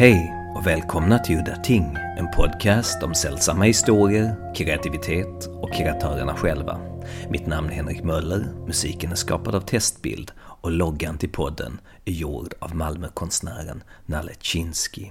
[0.00, 6.80] Hej och välkomna till Udda Ting, en podcast om sällsamma historier, kreativitet och kreatörerna själva.
[7.30, 12.12] Mitt namn är Henrik Möller, musiken är skapad av Testbild och loggan till podden är
[12.12, 15.06] gjord av Malmökonstnären Nalle Chinsky.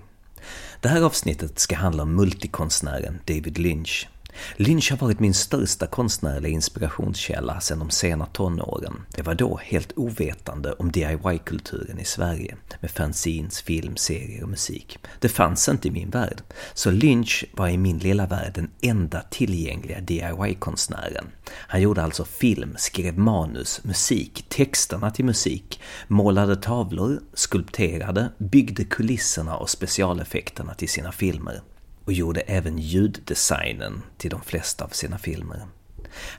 [0.82, 4.10] Det här avsnittet ska handla om multikonstnären David Lynch
[4.56, 9.06] Lynch har varit min största konstnärliga inspirationskälla sedan de sena tonåren.
[9.16, 14.98] Jag var då helt ovetande om DIY-kulturen i Sverige, med fanzines, film, serier och musik.
[15.20, 16.42] Det fanns inte i min värld,
[16.74, 21.26] så Lynch var i min lilla värld den enda tillgängliga DIY-konstnären.
[21.52, 29.58] Han gjorde alltså film, skrev manus, musik, texterna till musik, målade tavlor, skulpterade, byggde kulisserna
[29.58, 31.62] och specialeffekterna till sina filmer
[32.10, 35.68] och gjorde även ljuddesignen till de flesta av sina filmer.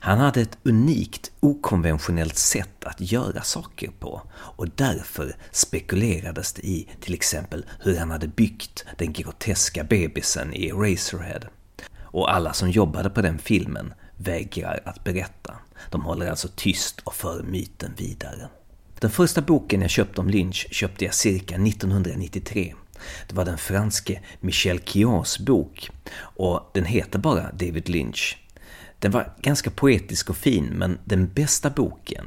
[0.01, 6.89] Han hade ett unikt, okonventionellt sätt att göra saker på och därför spekulerades det i
[7.00, 11.41] till exempel hur han hade byggt den groteska bebisen i Eraserhead.
[12.00, 15.55] Och alla som jobbade på den filmen vägrar att berätta.
[15.91, 18.48] De håller alltså tyst och för myten vidare.
[19.00, 22.75] Den första boken jag köpte om Lynch köpte jag cirka 1993
[23.29, 28.39] det var den franske Michel Kions bok och den heter bara David Lynch.
[28.98, 32.27] Den var ganska poetisk och fin, men den bästa boken,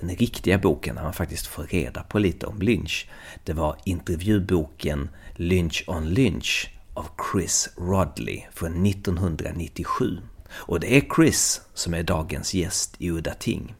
[0.00, 3.08] den riktiga boken där man faktiskt får reda på lite om Lynch,
[3.44, 10.18] det var intervjuboken Lynch on Lynch av Chris Rodley från 1997.
[10.50, 13.74] Och det är Chris som är dagens gäst i Udda Ting.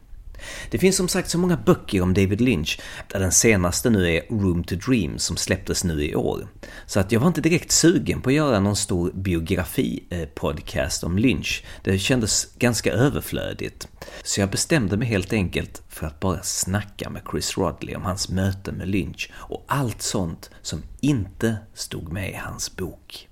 [0.71, 4.23] Det finns som sagt så många böcker om David Lynch, där den senaste nu är
[4.29, 6.49] Room to Dream som släpptes nu i år.
[6.87, 11.19] Så att jag var inte direkt sugen på att göra någon stor biografi-podcast eh, om
[11.19, 11.65] Lynch.
[11.83, 13.89] Det kändes ganska överflödigt.
[14.23, 18.29] Så jag bestämde mig helt enkelt för att bara snacka med Chris Rodley om hans
[18.29, 23.29] möte med Lynch och allt sånt som inte stod med i hans bok.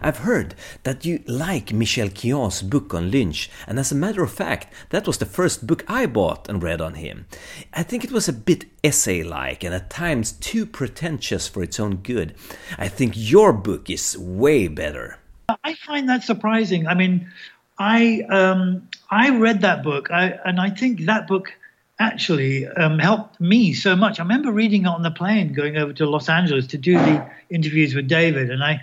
[0.00, 4.32] I've heard that you like Michel Chion's book on Lynch, and as a matter of
[4.32, 7.26] fact, that was the first book I bought and read on him.
[7.72, 11.80] I think it was a bit essay like and at times too pretentious for its
[11.80, 12.34] own good.
[12.78, 15.18] I think your book is way better.
[15.64, 16.86] I find that surprising.
[16.86, 17.30] I mean,
[17.78, 21.52] I um, I read that book, I, and I think that book
[21.98, 24.18] actually um, helped me so much.
[24.18, 27.26] I remember reading it on the plane going over to Los Angeles to do the
[27.50, 28.82] interviews with David, and I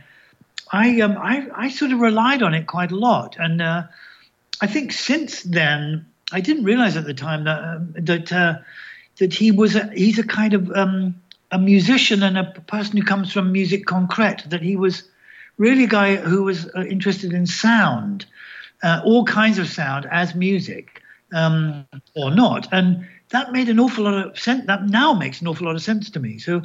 [0.74, 3.84] I, um, I, I sort of relied on it quite a lot, and uh,
[4.60, 8.58] I think since then I didn't realize at the time that um, that uh,
[9.20, 13.04] that he was a, he's a kind of um, a musician and a person who
[13.04, 14.50] comes from musique concrète.
[14.50, 15.04] That he was
[15.58, 18.26] really a guy who was uh, interested in sound,
[18.82, 21.04] uh, all kinds of sound as music
[21.34, 21.86] um,
[22.16, 24.66] or not, and that made an awful lot of sense.
[24.66, 26.40] That now makes an awful lot of sense to me.
[26.40, 26.64] So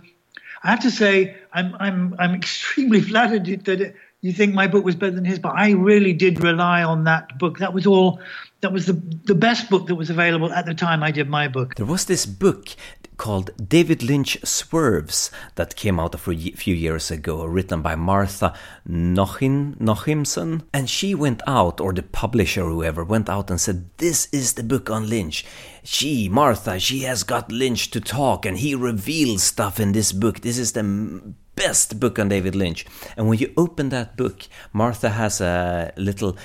[0.62, 4.96] I have to say, I'm I'm I'm extremely flattered that you think my book was
[4.96, 7.58] better than his, but I really did rely on that book.
[7.58, 8.20] That was all.
[8.60, 11.48] That was the the best book that was available at the time I did my
[11.48, 11.76] book.
[11.76, 12.70] There was this book
[13.18, 18.54] called David Lynch Swerves that came out a few years ago, written by Martha
[18.88, 20.62] Nochin, Nochimson.
[20.72, 24.62] And she went out, or the publisher, whoever, went out and said, This is the
[24.62, 25.44] book on Lynch.
[25.82, 30.40] She, Martha, she has got Lynch to talk, and he reveals stuff in this book.
[30.40, 32.86] This is the best book on David Lynch.
[33.16, 36.36] And when you open that book, Martha has a little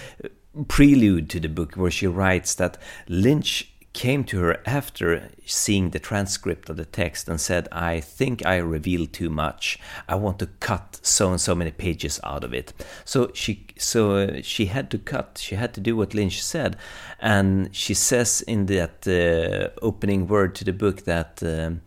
[0.68, 2.78] prelude to the book where she writes that
[3.08, 8.44] Lynch came to her after seeing the transcript of the text and said, I think
[8.46, 9.80] I revealed too much.
[10.10, 12.74] I want to cut so and so many pages out of it.
[13.06, 16.76] So she so uh, she had to cut, she had to do what Lynch said.
[17.20, 21.82] And she says in that uh, opening word to the book that um,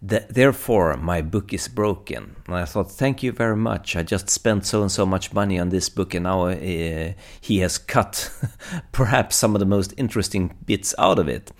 [0.00, 2.36] therefore, my book is broken.
[2.46, 3.96] And I thought, thank you very much.
[3.96, 7.58] I just spent so and so much money on this book, and now uh, he
[7.58, 8.30] has cut
[8.92, 11.50] perhaps some of the most interesting bits out of it.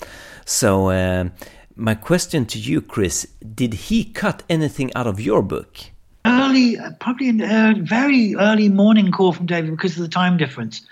[0.44, 1.28] So, uh,
[1.74, 5.76] my question to you, Chris did he cut anything out of your book?
[6.24, 10.82] Early, probably in a very early morning call from David because of the time difference.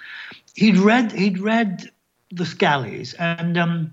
[0.54, 1.90] He'd read, he'd read
[2.30, 3.92] the Scallies, and um,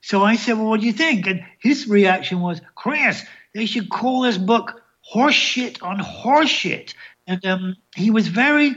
[0.00, 1.26] so I said, Well, what do you think?
[1.26, 3.24] And his reaction was, Chris,
[3.54, 4.82] they should call this book
[5.12, 6.94] Horseshit on Horseshit.
[7.26, 8.74] And um, he was very,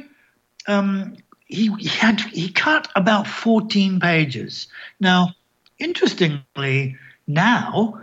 [0.68, 1.16] um,
[1.46, 4.68] he, he, had, he cut about 14 pages.
[5.00, 5.34] Now,
[5.80, 6.98] interestingly,
[7.28, 8.02] now,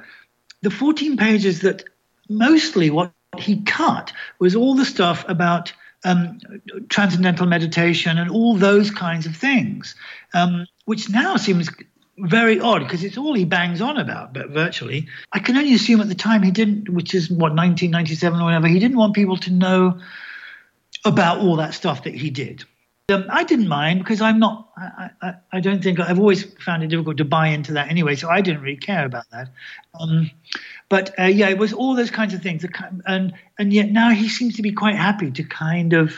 [0.63, 1.85] the 14 pages that
[2.29, 5.73] mostly what he cut was all the stuff about
[6.05, 6.41] um,
[6.89, 9.95] transcendental meditation and all those kinds of things,
[10.33, 11.71] um, which now seems
[12.23, 15.09] very odd because it's all he bangs on about, but virtually.
[15.33, 18.69] I can only assume at the time he didn't, which is what 1997 or whatever.
[18.69, 20.01] He didn't want people to know
[21.05, 22.65] about all that stuff that he did.
[23.11, 24.69] Um, I didn't mind because I'm not.
[24.77, 28.15] I, I, I, don't think I've always found it difficult to buy into that anyway,
[28.15, 29.49] so I didn't really care about that.
[29.99, 30.31] Um,
[30.89, 32.65] but uh, yeah, it was all those kinds of things,
[33.07, 36.15] and and yet now he seems to be quite happy to kind of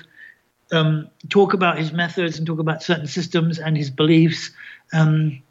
[0.70, 4.50] um, talk about his methods and talk about certain systems and his beliefs.
[4.92, 5.42] Um,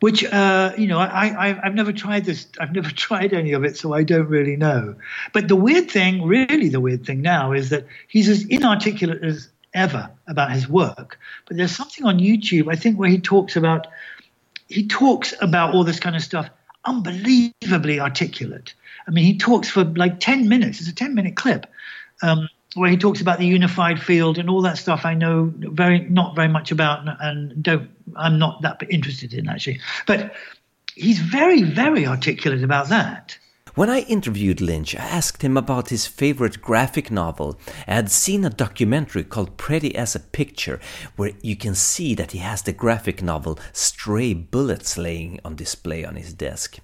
[0.00, 3.64] which uh, you know I, I have never tried this I've never tried any of
[3.64, 4.94] it so I don't really know.
[5.32, 9.48] But the weird thing really the weird thing now is that he's as inarticulate as
[9.72, 11.18] ever about his work.
[11.46, 13.86] But there's something on YouTube I think where he talks about
[14.68, 16.48] he talks about all this kind of stuff
[16.84, 18.74] unbelievably articulate.
[19.06, 20.80] I mean he talks for like 10 minutes.
[20.80, 21.66] It's a 10 minute clip.
[22.22, 26.00] Um, where he talks about the unified field and all that stuff I know very
[26.00, 29.80] not very much about and don't I'm not that interested in actually.
[30.06, 30.34] But
[30.94, 33.38] he's very very articulate about that.
[33.74, 37.58] When I interviewed Lynch, I asked him about his favorite graphic novel.
[37.88, 40.78] I had seen a documentary called Pretty as a Picture,
[41.16, 46.04] where you can see that he has the graphic novel Stray Bullets laying on display
[46.04, 46.78] on his desk.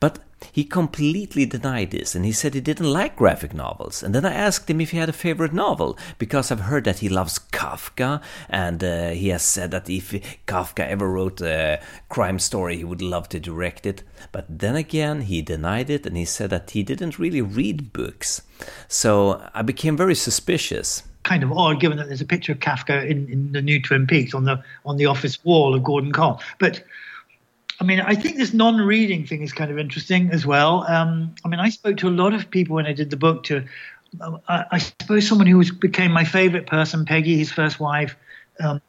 [0.00, 0.20] But
[0.52, 4.02] he completely denied this and he said he didn't like graphic novels.
[4.02, 6.98] And then I asked him if he had a favorite novel because I've heard that
[6.98, 8.20] he loves Kafka
[8.50, 10.12] and uh, he has said that if
[10.46, 14.02] Kafka ever wrote a crime story, he would love to direct it.
[14.30, 18.42] But then again, he denied it and he said that he didn't really read books.
[18.88, 23.08] So I became very suspicious kind of odd given that there's a picture of Kafka
[23.08, 26.40] in, in the new Twin Peaks on the on the office wall of Gordon Cole.
[26.58, 26.82] But
[27.80, 30.84] I mean, I think this non-reading thing is kind of interesting as well.
[30.88, 33.44] Um, I mean, I spoke to a lot of people when I did the book.
[33.44, 33.64] To
[34.48, 38.16] I, I suppose someone who was, became my favorite person, Peggy, his first wife,
[38.60, 38.80] um,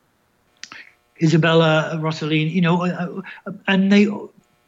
[1.21, 2.51] Isabella Rossellini.
[2.51, 4.07] You know, uh, uh, and they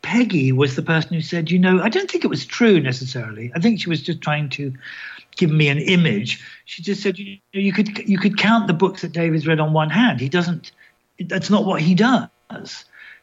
[0.01, 3.51] Peggy was the person who said, you know, I don't think it was true necessarily.
[3.55, 4.71] I think she was just trying to
[5.35, 6.43] give me an image.
[6.65, 9.59] She just said, you, know, you could you could count the books that David's read
[9.59, 10.19] on one hand.
[10.19, 10.71] He doesn't.
[11.19, 12.29] That's not what he does.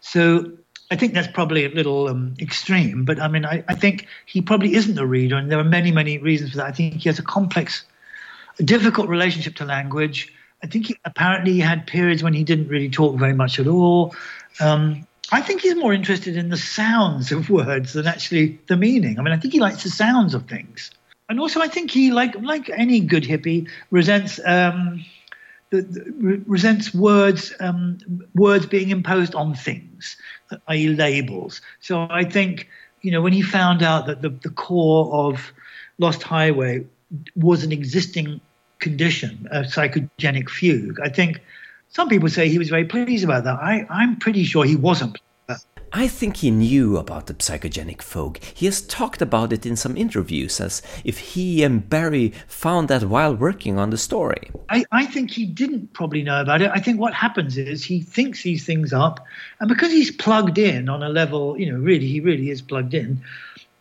[0.01, 0.53] So
[0.93, 4.43] I think that's probably a little um, extreme, but I mean, I, I, think he
[4.43, 6.67] probably isn't a reader, and there are many, many reasons for that.
[6.67, 7.85] I think he has a complex,
[8.63, 10.31] difficult relationship to language.
[10.63, 13.67] I think he, apparently he had periods when he didn't really talk very much at
[13.67, 14.15] all.
[14.61, 19.19] Um, I think he's more interested in the sounds of words than actually the meaning.
[19.19, 20.91] I mean, I think he likes the sounds of things,
[21.31, 24.39] and also I think he, like like any good hippie, resents.
[24.45, 25.07] Um,
[25.73, 27.97] resents words um,
[28.35, 30.19] words being imposed on things
[30.69, 31.61] i.e., labels.
[31.81, 32.69] So I think,
[33.03, 35.53] you know, when he found out that the, the core of
[35.99, 36.87] Lost Highway
[37.37, 38.41] was an existing
[38.79, 41.41] condition, a psychogenic fugue, I think
[41.89, 43.59] some people say he was very pleased about that.
[43.61, 45.19] I, I'm pretty sure he wasn't
[45.95, 48.43] I think he knew about the psychogenic fugue.
[48.43, 53.05] He has talked about it in some interviews as if he and Barry found that
[53.05, 54.51] while working on the story.
[54.71, 56.71] I, I think he didn't probably know about it.
[56.73, 59.25] I think what happens is he thinks these things up,
[59.61, 62.95] and because he's plugged in on a level, you know, really, he really is plugged
[62.95, 63.23] in,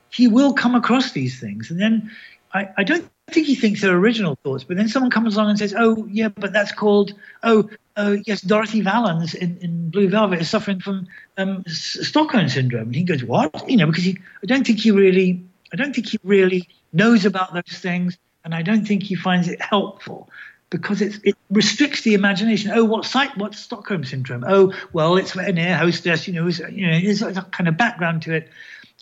[0.09, 1.71] he will come across these things.
[1.71, 2.11] And then
[2.53, 5.59] I, I don't think he thinks they're original thoughts, but then someone comes along and
[5.59, 10.41] says, "Oh, yeah, but that's called oh, uh, yes, Dorothy Vallens in, in Blue Velvet
[10.41, 11.07] is suffering from
[11.37, 14.91] um, Stockholm syndrome." And he goes, "What?" You know, because he, I don't think he
[14.91, 15.43] really,
[15.73, 19.47] I don't think he really knows about those things, and I don't think he finds
[19.47, 20.29] it helpful
[20.69, 22.71] because it restricts the imagination.
[22.73, 23.37] Oh, what site?
[23.37, 24.45] What's Stockholm syndrome?
[24.47, 26.27] Oh, well, it's an air hostess.
[26.27, 28.49] You know, you know, there's a kind of background to it,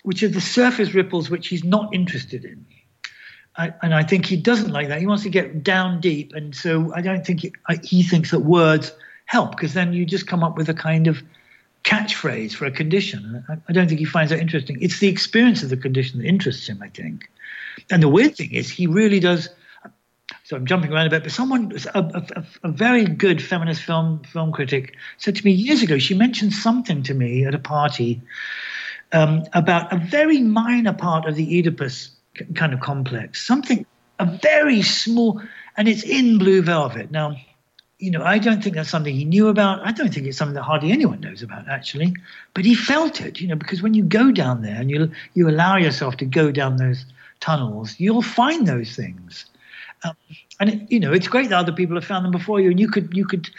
[0.03, 2.65] which are the surface ripples which he's not interested in.
[3.59, 5.01] I, and I think he doesn't like that.
[5.01, 8.31] He wants to get down deep, and so I don't think he, I, he thinks
[8.31, 8.93] that words
[9.25, 11.21] help because then you just come up with a kind of
[11.83, 13.43] catchphrase for a condition.
[13.49, 14.77] I, I, don't think he finds that interesting.
[14.81, 17.29] It's the experience of the condition that interests him, I think.
[17.91, 19.49] And the weird thing is, he really does.
[20.45, 24.23] So I'm jumping around a bit, but someone, a, a, a very good feminist film
[24.23, 25.97] film critic, said to me years ago.
[25.97, 28.21] She mentioned something to me at a party
[29.11, 32.11] um, about a very minor part of the Oedipus
[32.55, 33.85] kind of complex, something
[34.19, 35.41] a very small,
[35.77, 37.09] and it's in Blue Velvet.
[37.09, 37.37] Now,
[37.99, 39.85] you know, I don't think that's something he knew about.
[39.85, 42.13] I don't think it's something that hardly anyone knows about, actually.
[42.53, 45.49] But he felt it, you know, because when you go down there and you you
[45.49, 47.05] allow yourself to go down those
[47.39, 49.45] tunnels, you'll find those things.
[50.03, 50.15] Um,
[50.61, 52.79] and it, you know, it's great that other people have found them before you, and
[52.79, 53.49] you could you could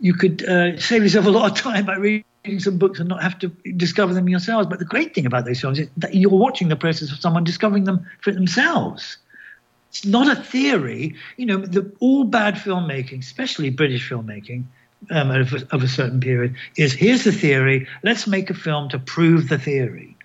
[0.00, 3.08] you could uh, save yourself a lot of time by reading reading some books and
[3.08, 4.68] not have to discover them yourselves.
[4.68, 7.44] But the great thing about those films is that you're watching the process of someone
[7.44, 9.16] discovering them for themselves.
[9.88, 11.14] It's not a theory.
[11.36, 14.64] You know, the, all bad filmmaking, especially British filmmaking,
[15.10, 18.88] um, of, a, of a certain period is here's the theory, let's make a film
[18.90, 20.16] to prove the theory.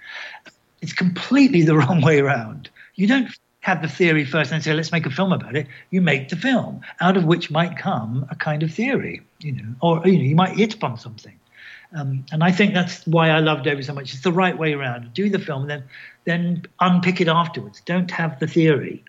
[0.81, 2.69] It's completely the wrong way around.
[2.95, 3.29] You don't
[3.61, 5.67] have the theory first and say, let's make a film about it.
[5.91, 9.75] You make the film, out of which might come a kind of theory, you know,
[9.81, 11.37] or you know, you might hit upon something.
[11.95, 14.13] Um, and I think that's why I love David so much.
[14.13, 15.13] It's the right way around.
[15.13, 15.83] Do the film, then
[16.25, 17.81] then unpick it afterwards.
[17.85, 19.03] Don't have the theory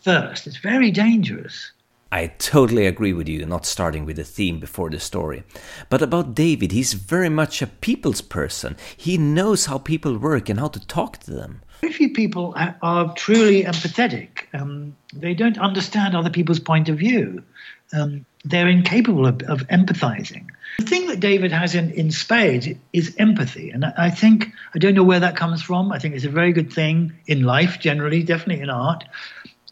[0.00, 0.46] first.
[0.46, 1.72] It's very dangerous.
[2.12, 5.44] I totally agree with you, not starting with the theme before the story.
[5.88, 8.76] But about David, he's very much a people's person.
[8.96, 11.62] He knows how people work and how to talk to them.
[11.82, 14.28] Very few people are truly empathetic.
[14.52, 17.44] Um, they don't understand other people's point of view.
[17.92, 20.46] Um, they're incapable of, of, empathizing.
[20.78, 23.70] The thing that David has in, in spades is empathy.
[23.70, 25.92] And I think, I don't know where that comes from.
[25.92, 29.04] I think it's a very good thing in life generally, definitely in art.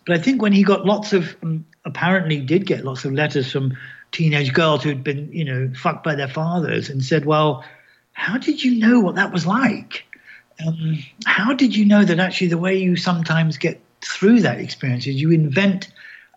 [0.06, 3.50] But I think when he got lots of, um, apparently did get lots of letters
[3.50, 3.76] from
[4.12, 7.64] teenage girls who'd been, you know, fucked by their fathers and said, well,
[8.12, 10.04] how did you know what that was like?
[10.66, 15.06] Um, how did you know that actually the way you sometimes get through that experience
[15.06, 15.92] is you invent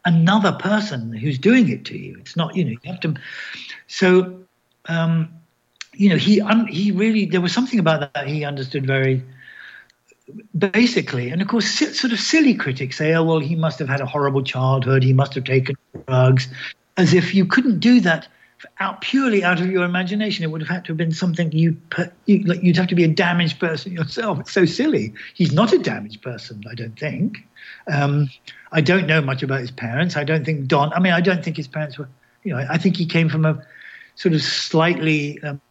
[0.05, 2.17] another person who's doing it to you?
[2.19, 3.15] It's not, you know, you have to.
[3.87, 4.40] So,
[4.91, 5.29] um,
[5.93, 9.23] you know, he un, he really there was something about that he understood very
[10.57, 11.29] basically.
[11.29, 14.05] And of course, sort of silly critics say, oh, well, he must have had a
[14.05, 15.03] horrible childhood.
[15.03, 15.75] He must have taken
[16.07, 16.47] drugs,
[16.97, 18.27] as if you couldn't do that
[18.79, 20.43] out purely out of your imagination.
[20.43, 21.75] It would have had to have been something you,
[22.25, 22.61] you like.
[22.63, 24.39] You'd have to be a damaged person yourself.
[24.39, 25.13] It's so silly.
[25.33, 27.37] He's not a damaged person, I don't think.
[27.91, 28.29] Um,
[28.71, 30.15] I don't know much about his parents.
[30.15, 30.93] I don't think Don.
[30.93, 32.09] I mean, I don't think his parents were.
[32.43, 33.63] You know, I think he came from a
[34.15, 35.61] sort of slightly, um,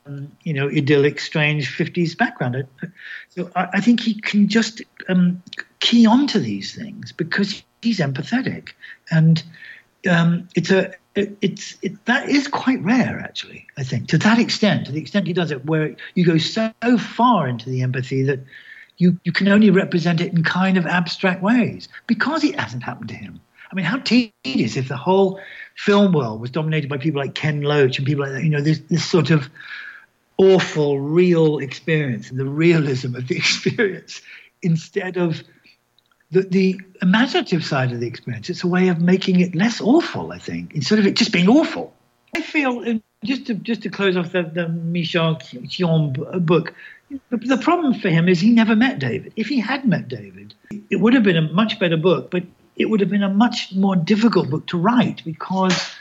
[0.42, 2.66] you know, idyllic, strange 50s background.
[3.30, 5.42] So I, I think he can just um,
[5.80, 8.70] key onto these things because he's empathetic.
[9.10, 9.42] And
[10.08, 13.66] um, it's a, it, it's it, that is quite rare, actually.
[13.76, 16.72] I think to that extent, to the extent he does it, where you go so
[16.98, 18.40] far into the empathy that
[18.98, 23.08] you you can only represent it in kind of abstract ways because it hasn't happened
[23.08, 23.40] to him.
[23.70, 25.40] I mean, how tedious if the whole
[25.80, 28.44] film world was dominated by people like Ken Loach and people like that.
[28.44, 29.48] You know, this this sort of
[30.36, 34.20] awful, real experience and the realism of the experience
[34.62, 35.42] instead of
[36.30, 38.50] the, the imaginative side of the experience.
[38.50, 41.48] It's a way of making it less awful, I think, instead of it just being
[41.48, 41.94] awful.
[42.36, 45.36] I feel, just to just to close off the, the Michel
[45.68, 46.74] Chion uh, book,
[47.30, 49.32] the problem for him is he never met David.
[49.34, 50.54] If he had met David,
[50.90, 52.30] it would have been a much better book.
[52.30, 52.44] But
[52.80, 55.92] it would have been a much more difficult book to write because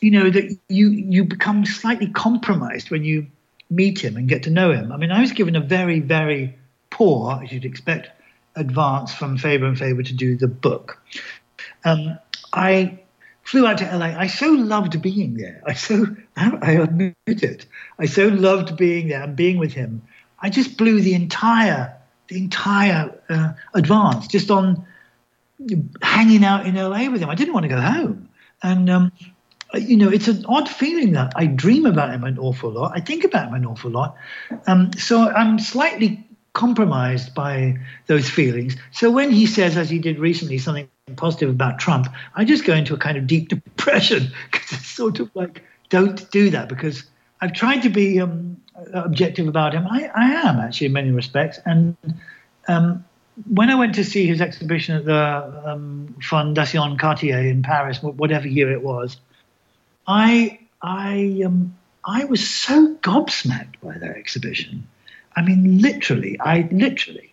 [0.00, 3.26] you know that you you become slightly compromised when you
[3.68, 4.92] meet him and get to know him.
[4.92, 6.56] I mean, I was given a very very
[6.88, 8.08] poor, as you'd expect,
[8.56, 11.02] advance from Faber and Faber to do the book.
[11.84, 12.18] Um,
[12.52, 13.00] I
[13.42, 14.06] flew out to LA.
[14.06, 15.62] I so loved being there.
[15.66, 17.66] I so I admit it.
[17.98, 20.02] I so loved being there and being with him.
[20.40, 21.94] I just blew the entire
[22.28, 24.86] the entire uh, advance just on
[26.02, 27.30] hanging out in LA with him.
[27.30, 28.28] I didn't want to go home.
[28.62, 29.12] And, um,
[29.74, 32.92] you know, it's an odd feeling that I dream about him an awful lot.
[32.94, 34.16] I think about him an awful lot.
[34.66, 38.76] Um, so I'm slightly compromised by those feelings.
[38.92, 42.74] So when he says, as he did recently, something positive about Trump, I just go
[42.74, 47.04] into a kind of deep depression because it's sort of like, don't do that because
[47.40, 48.60] I've tried to be um,
[48.92, 49.86] objective about him.
[49.88, 51.58] I, I, am actually in many respects.
[51.64, 51.96] And
[52.68, 53.04] um,
[53.48, 58.48] when I went to see his exhibition at the um, Fondation Cartier in Paris, whatever
[58.48, 59.16] year it was,
[60.06, 64.86] I I um, I was so gobsmacked by that exhibition.
[65.36, 67.32] I mean, literally, I literally,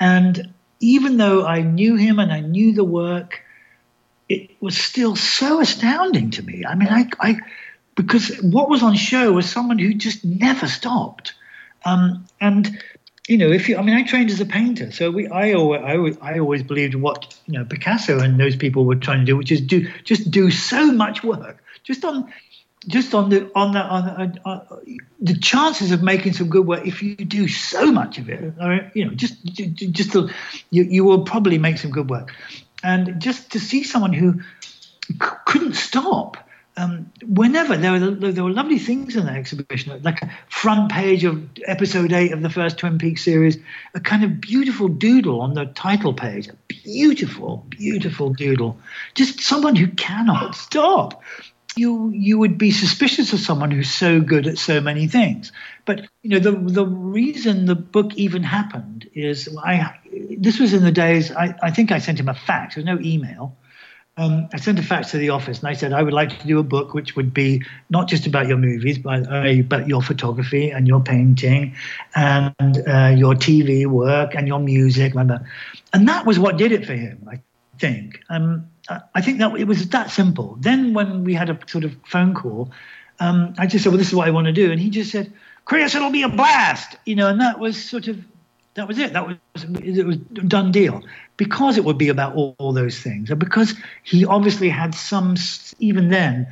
[0.00, 3.42] and even though I knew him and I knew the work,
[4.28, 6.64] it was still so astounding to me.
[6.66, 7.36] I mean, I, I
[7.94, 11.34] because what was on show was someone who just never stopped,
[11.84, 12.78] um, and
[13.28, 15.82] you know, if you, I mean, I trained as a painter, so we, I always,
[15.82, 19.24] I always, I always believed what you know Picasso and those people were trying to
[19.24, 22.32] do, which is do just do so much work, just on,
[22.86, 26.86] just on the on the on, the, on the chances of making some good work.
[26.86, 28.54] If you do so much of it,
[28.94, 30.28] you know, just just to,
[30.70, 32.32] you you will probably make some good work,
[32.84, 34.40] and just to see someone who
[35.10, 36.36] c- couldn't stop
[36.76, 41.24] um, whenever there were there were lovely things in that exhibition, like a front page
[41.24, 43.58] of episode eight of the first Twin Peaks series,
[43.94, 48.78] a kind of beautiful doodle on the title page, a beautiful, beautiful doodle.
[49.14, 51.22] Just someone who cannot stop.
[51.76, 55.52] You you would be suspicious of someone who's so good at so many things.
[55.86, 59.94] But you know the the reason the book even happened is I
[60.38, 62.74] this was in the days I, I think I sent him a fax.
[62.74, 63.56] There's no email
[64.18, 66.46] um, I sent a fax to the office and I said I would like to
[66.46, 70.00] do a book which would be not just about your movies, but uh, but your
[70.02, 71.74] photography and your painting
[72.14, 76.94] and uh, your TV work and your music, and that was what did it for
[76.94, 77.28] him.
[77.30, 77.40] I
[77.78, 78.20] think.
[78.30, 78.66] Um,
[79.14, 80.56] I think that it was that simple.
[80.60, 82.70] Then when we had a sort of phone call,
[83.20, 85.10] um, I just said, "Well, this is what I want to do," and he just
[85.10, 85.30] said,
[85.66, 88.24] "Chris, it'll be a blast," you know, and that was sort of
[88.76, 89.12] that was it.
[89.14, 89.36] That was
[89.82, 91.02] it was done deal
[91.36, 95.34] because it would be about all, all those things, and because he obviously had some
[95.78, 96.46] even then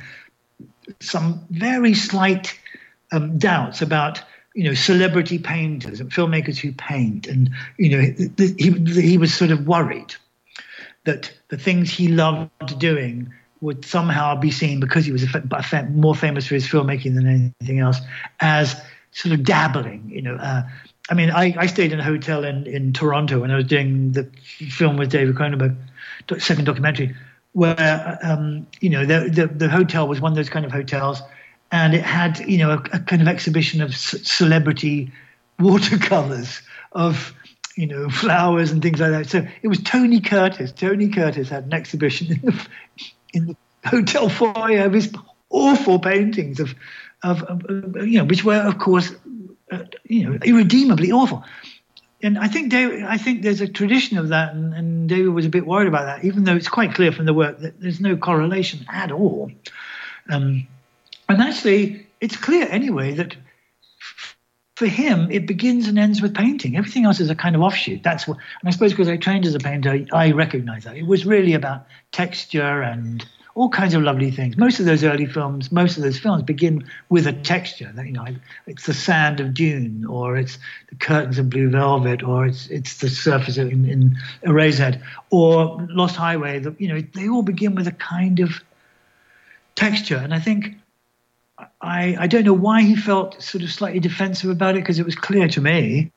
[0.99, 2.59] some very slight
[3.11, 4.21] um, doubts about
[4.53, 9.51] you know celebrity painters and filmmakers who paint, and you know he he was sort
[9.51, 10.15] of worried
[11.05, 16.15] that the things he loved doing would somehow be seen because he was a, more
[16.15, 17.99] famous for his filmmaking than anything else
[18.39, 20.63] as sort of dabbling, you know, uh,
[21.09, 24.13] I mean, I, I stayed in a hotel in, in Toronto when I was doing
[24.13, 24.23] the
[24.69, 25.75] film with David Cronenberg,
[26.39, 27.15] second documentary,
[27.53, 31.21] where um, you know the, the, the hotel was one of those kind of hotels,
[31.71, 35.11] and it had you know a, a kind of exhibition of c- celebrity
[35.59, 36.61] watercolors
[36.93, 37.33] of
[37.75, 39.29] you know flowers and things like that.
[39.29, 40.71] So it was Tony Curtis.
[40.71, 42.67] Tony Curtis had an exhibition in the
[43.33, 43.55] in the
[43.87, 45.13] hotel foyer of his
[45.51, 46.73] awful paintings of
[47.23, 49.13] of, of you know which were of course
[50.03, 51.43] you know, irredeemably awful.
[52.21, 55.45] And I think David, I think there's a tradition of that, and, and, David was
[55.45, 57.99] a bit worried about that, even though it's quite clear from the work that there's
[57.99, 59.51] no correlation at all.
[60.29, 60.67] Um,
[61.29, 63.35] and actually, it's clear anyway that
[64.75, 66.75] for him, it begins and ends with painting.
[66.75, 68.03] Everything else is a kind of offshoot.
[68.03, 70.97] That's what, and I suppose because I trained as a painter, I recognize that.
[70.97, 74.57] It was really about texture and all kinds of lovely things.
[74.57, 77.89] Most of those early films, most of those films begin with a texture.
[77.95, 78.25] That, you know,
[78.67, 80.59] it's the sand of Dune, or it's
[80.89, 86.17] the curtains of Blue Velvet, or it's it's the surface in, in Eraserhead, or Lost
[86.17, 86.59] Highway.
[86.59, 88.61] The, you know, they all begin with a kind of
[89.75, 90.75] texture, and I think.
[91.79, 95.05] I, I don't know why he felt sort of slightly defensive about it because it
[95.05, 96.11] was clear to me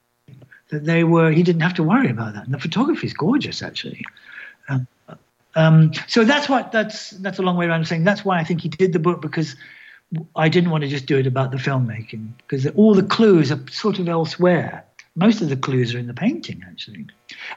[0.71, 2.45] that they were he didn't have to worry about that.
[2.45, 4.05] And the photography is gorgeous, actually.
[4.69, 4.89] Um,
[5.55, 8.61] um, so that's what that's that's a long way around saying that's why I think
[8.61, 9.57] he did the book because
[10.37, 13.61] I didn't want to just do it about the filmmaking because all the clues are
[13.71, 14.85] sort of elsewhere.
[15.17, 17.07] Most of the clues are in the painting actually,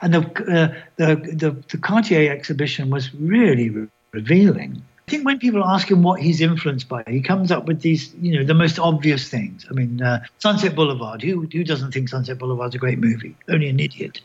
[0.01, 4.82] and the uh, the, the, the Cartier exhibition was really re- revealing.
[5.08, 8.13] I think when people ask him what he's influenced by, he comes up with these,
[8.21, 9.65] you know, the most obvious things.
[9.69, 11.21] I mean, uh, Sunset Boulevard.
[11.21, 13.36] Who who doesn't think Sunset Boulevard's a great movie?
[13.49, 14.21] Only an idiot.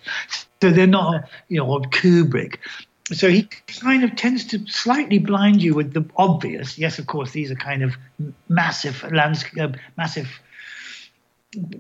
[0.63, 2.59] So they're not, you know, Kubrick
[3.13, 3.49] so he
[3.81, 6.77] kind of tends to slightly blind you with the obvious.
[6.77, 7.95] Yes, of course, these are kind of
[8.49, 10.29] massive landscape, uh, massive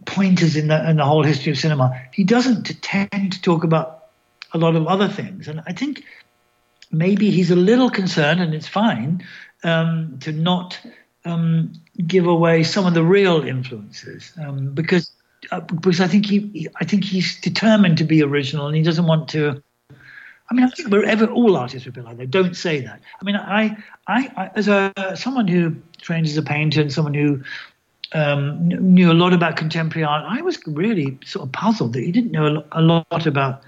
[0.05, 2.01] pointers in the in the whole history of cinema.
[2.13, 4.05] He doesn't tend to talk about
[4.53, 6.05] a lot of other things, and I think
[6.93, 9.27] maybe he's a little concerned, and it's fine
[9.65, 10.79] um, to not
[11.25, 11.73] um,
[12.07, 15.11] give away some of the real influences um, because
[15.51, 19.07] uh, because I think he I think he's determined to be original, and he doesn't
[19.07, 19.61] want to
[20.51, 22.31] I mean, I think wherever all artists would be like that.
[22.31, 23.01] Don't say that.
[23.21, 27.15] I mean, I, I, I as a someone who trained as a painter and someone
[27.15, 27.43] who
[28.13, 32.13] um, knew a lot about contemporary art, I was really sort of puzzled that he
[32.13, 33.63] didn't know a lot about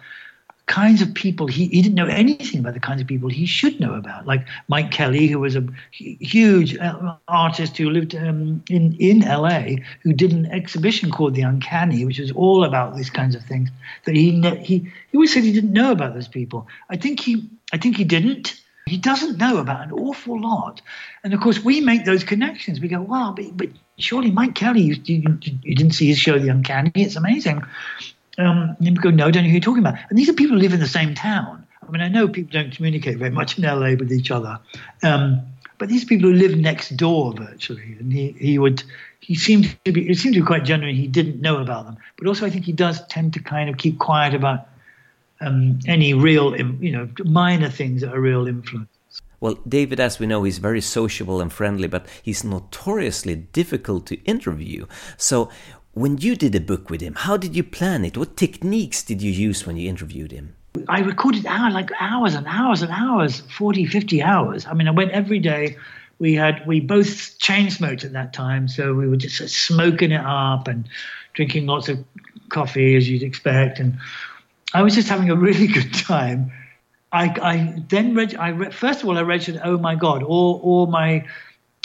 [0.69, 3.81] kinds of people he, he didn't know anything about the kinds of people he should
[3.81, 4.27] know about.
[4.27, 9.61] Like mike Kelley, who was a huge uh, artist who lived um, in in la
[10.03, 13.71] who did an exhibition called the uncanny which was all about these kinds of things
[14.05, 16.69] that he he he always said he didn't know about those people.
[16.89, 18.61] I think he i think he didn't.
[18.87, 20.81] He doesn't know about an awful lot.
[21.23, 22.79] And of course we make those connections.
[22.81, 26.39] We go wow but, but surely mike Kelley, you, you, you didn't see his show
[26.39, 26.93] the uncanny?
[26.95, 27.65] It's amazing
[28.39, 29.99] um, and people go, no, I don't know who you're talking about.
[30.09, 31.67] And these are people who live in the same town.
[31.87, 34.59] I mean, I know people don't communicate very much in LA with each other,
[35.03, 35.43] um,
[35.79, 38.83] but these people who live next door virtually, and he, he would
[39.21, 40.95] he seemed to be it seemed to be quite genuine.
[40.95, 43.79] He didn't know about them, but also I think he does tend to kind of
[43.79, 44.69] keep quiet about
[45.41, 48.89] um, any real you know minor things that are real influence.
[49.41, 54.17] Well, David, as we know, he's very sociable and friendly, but he's notoriously difficult to
[54.25, 54.87] interview.
[55.17, 55.49] So,
[55.99, 58.17] when you did a book with him, how did you plan it?
[58.17, 60.55] What techniques did you use when you interviewed him?
[60.89, 64.67] I recorded hours, like hours and hours and hours, 40, 50 hours.
[64.67, 65.77] I mean, I went every day.
[66.21, 68.69] We had, we both chain smoked at that time.
[68.69, 70.89] So we were just uh, smoking it up and
[71.35, 71.99] drinking lots of
[72.49, 73.81] coffee, as you'd expect.
[73.81, 73.99] And
[74.75, 76.53] I was just having a really good time.
[77.11, 80.87] I, I then read, I first of all, I read, oh my God, all, all
[80.87, 81.27] my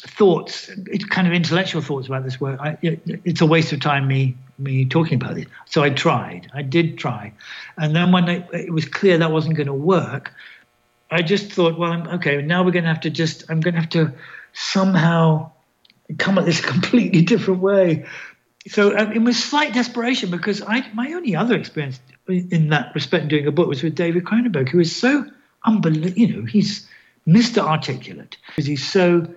[0.06, 0.70] thoughts,
[1.10, 2.60] kind of intellectual thoughts about this work.
[2.60, 5.48] I, it, it's a waste of time me me talking about it.
[5.66, 6.52] So I tried.
[6.54, 7.34] I did try,
[7.78, 10.34] and then when it, was clear that wasn't going to work,
[11.10, 13.76] I just thought, well, I'm, okay, now we're going to have to just, I'm going
[13.76, 14.14] to have to
[14.54, 15.52] somehow
[16.18, 18.06] come at this completely different way.
[18.68, 23.28] So um, it was slight desperation because I, my only other experience in that respect
[23.28, 25.26] doing a book was with David Cronenberg, who is so
[25.66, 26.18] unbelievable.
[26.18, 26.88] You know, he's
[27.28, 27.60] Mr.
[27.60, 29.28] Articulate because he's so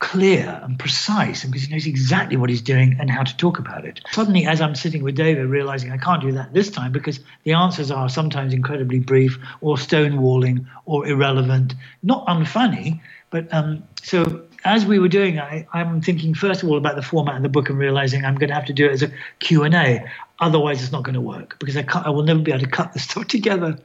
[0.00, 3.84] clear and precise because he knows exactly what he's doing and how to talk about
[3.84, 4.00] it.
[4.12, 7.52] Suddenly, as I'm sitting with David, realizing I can't do that this time because the
[7.52, 14.86] answers are sometimes incredibly brief or stonewalling or irrelevant, not unfunny, but um, so as
[14.86, 17.68] we were doing, I, I'm thinking first of all about the format of the book
[17.68, 20.04] and realizing I'm going to have to do it as a Q&A.
[20.40, 22.70] Otherwise, it's not going to work because I, can't, I will never be able to
[22.70, 23.78] cut the stuff together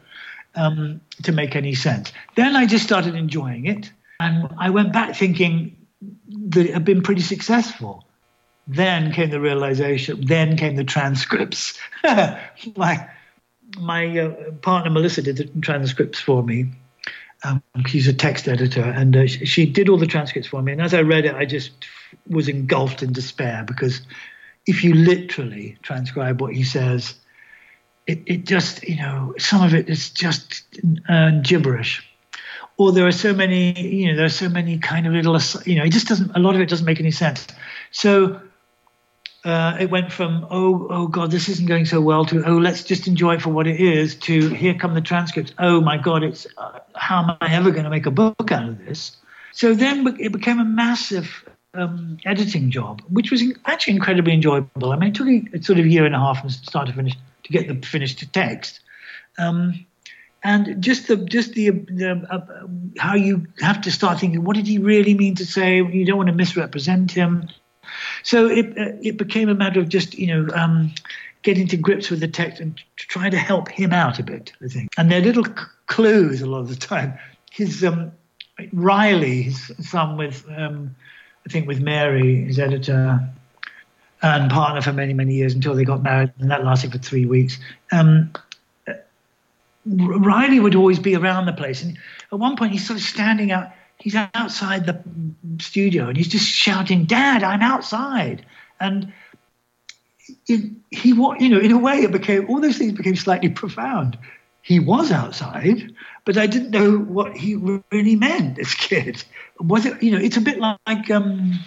[0.56, 2.12] um, to make any sense.
[2.36, 3.92] Then I just started enjoying it.
[4.20, 5.76] And I went back thinking
[6.50, 8.06] that had been pretty successful.
[8.68, 11.78] Then came the realization, then came the transcripts.
[12.76, 13.10] my
[13.80, 16.70] my uh, partner Melissa did the transcripts for me
[17.44, 20.72] um, she's a text editor, and uh, she did all the transcripts for me.
[20.72, 21.72] And as I read it, I just
[22.28, 24.02] was engulfed in despair because
[24.66, 27.16] if you literally transcribe what he says,
[28.08, 30.64] it, it just, you know, some of it is just
[31.10, 32.08] uh, gibberish.
[32.78, 35.76] Or there are so many, you know, there are so many kind of little, you
[35.76, 37.46] know, it just doesn't, a lot of it doesn't make any sense.
[37.92, 38.42] So
[39.46, 42.84] uh, it went from oh oh god this isn't going so well to oh let's
[42.84, 45.54] just enjoy it for what it is to here come the transcripts.
[45.60, 48.68] Oh my god it's uh, how am I ever going to make a book out
[48.68, 49.18] of this?
[49.52, 54.92] So then it became a massive um, editing job which was actually incredibly enjoyable.
[54.92, 57.14] I mean it took a sort of year and a half from start to finish
[57.44, 58.80] to get the finished text.
[59.38, 59.86] Um,
[60.44, 62.68] and just the just the, the uh,
[63.00, 66.18] how you have to start thinking what did he really mean to say you don't
[66.18, 67.48] want to misrepresent him
[68.24, 70.94] so it uh, it became a matter of just you know um,
[71.42, 74.54] getting to grips with the text and trying to help him out a bit.
[74.64, 75.52] I think, and they're little c-
[75.88, 77.18] clues a lot of the time.
[77.52, 78.12] His um,
[78.72, 80.96] Riley, his son with um,
[81.46, 83.28] I think with Mary, his editor
[84.22, 87.26] and partner for many many years until they got married, and that lasted for three
[87.26, 87.58] weeks.
[89.86, 91.98] Riley would always be around the place, and
[92.32, 95.02] at one point he's sort of standing out he's outside the
[95.60, 98.46] studio and he's just shouting, "Dad, I'm outside!"
[98.80, 99.14] And
[100.46, 104.18] he, you know, in a way, it became all those things became slightly profound.
[104.62, 105.94] He was outside,
[106.24, 108.56] but I didn't know what he really meant.
[108.56, 109.24] This kid
[109.60, 111.60] was it, you know, it's a bit like um,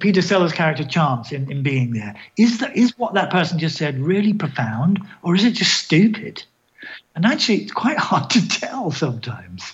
[0.00, 2.14] Peter Sellers character Chance in, in being there.
[2.36, 6.42] Is that is what that person just said really profound, or is it just stupid?
[7.14, 9.72] And actually, it's quite hard to tell sometimes.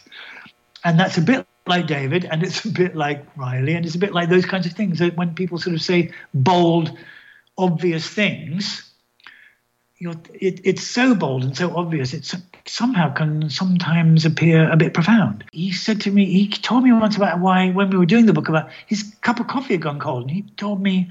[0.85, 3.99] And that's a bit like David, and it's a bit like Riley, and it's a
[3.99, 5.01] bit like those kinds of things.
[5.01, 6.97] That when people sort of say bold,
[7.57, 8.89] obvious things,
[10.01, 12.15] it, it's so bold and so obvious.
[12.15, 12.33] It
[12.67, 15.45] somehow can sometimes appear a bit profound.
[15.53, 18.33] He said to me, he told me once about why when we were doing the
[18.33, 21.11] book about his cup of coffee had gone cold, and he told me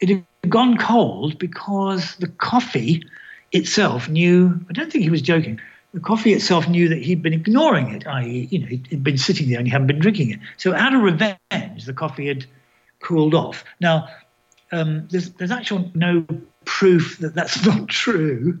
[0.00, 3.04] it had gone cold because the coffee
[3.52, 4.58] itself knew.
[4.68, 5.60] I don't think he was joking
[5.94, 9.48] the coffee itself knew that he'd been ignoring it, i.e., you know, he'd been sitting
[9.48, 10.40] there and he hadn't been drinking it.
[10.56, 12.44] So, out of revenge, the coffee had
[13.00, 13.64] cooled off.
[13.80, 14.08] Now,
[14.70, 16.26] um, there's, there's actual no
[16.64, 18.58] proof that that's not true,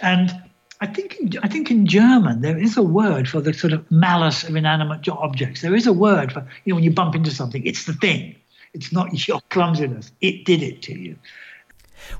[0.00, 0.34] and
[0.80, 3.90] I think in, I think in German there is a word for the sort of
[3.90, 5.60] malice of inanimate objects.
[5.60, 8.36] There is a word for you know when you bump into something, it's the thing.
[8.72, 10.12] It's not your clumsiness.
[10.22, 11.16] It did it to you.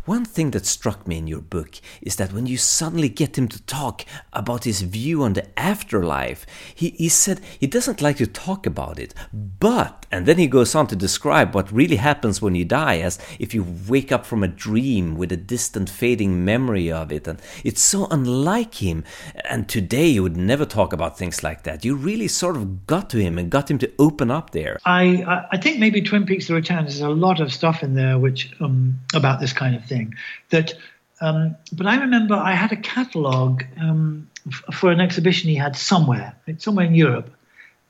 [0.05, 3.49] One thing that struck me in your book is that when you suddenly get him
[3.49, 8.27] to talk about his view on the afterlife, he, he said he doesn't like to
[8.27, 12.55] talk about it, but, and then he goes on to describe what really happens when
[12.55, 16.91] you die as if you wake up from a dream with a distant fading memory
[16.91, 19.05] of it, and it's so unlike him.
[19.49, 21.85] And today you would never talk about things like that.
[21.85, 24.79] You really sort of got to him and got him to open up there.
[24.85, 28.19] I, I think maybe Twin Peaks The Return, there's a lot of stuff in there
[28.19, 30.15] which um, about this kind of thing.
[30.51, 30.75] That,
[31.21, 35.77] um, but I remember I had a catalogue um, f- for an exhibition he had
[35.77, 37.31] somewhere, somewhere in Europe,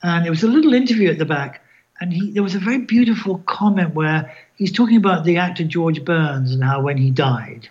[0.02, 1.62] and there was a little interview at the back,
[2.00, 6.04] and he there was a very beautiful comment where he's talking about the actor George
[6.04, 7.68] Burns and how when he died,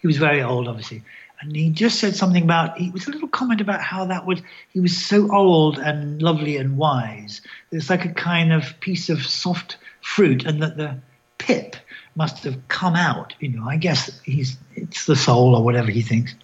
[0.00, 1.02] he was very old, obviously.
[1.40, 4.42] And he just said something about he was a little comment about how that would
[4.72, 7.42] he was so old and lovely and wise.
[7.70, 10.96] It's like a kind of piece of soft fruit, and that the
[11.38, 11.76] pip
[12.16, 13.34] must have come out.
[13.40, 16.34] You know, I guess he's it's the soul or whatever he thinks.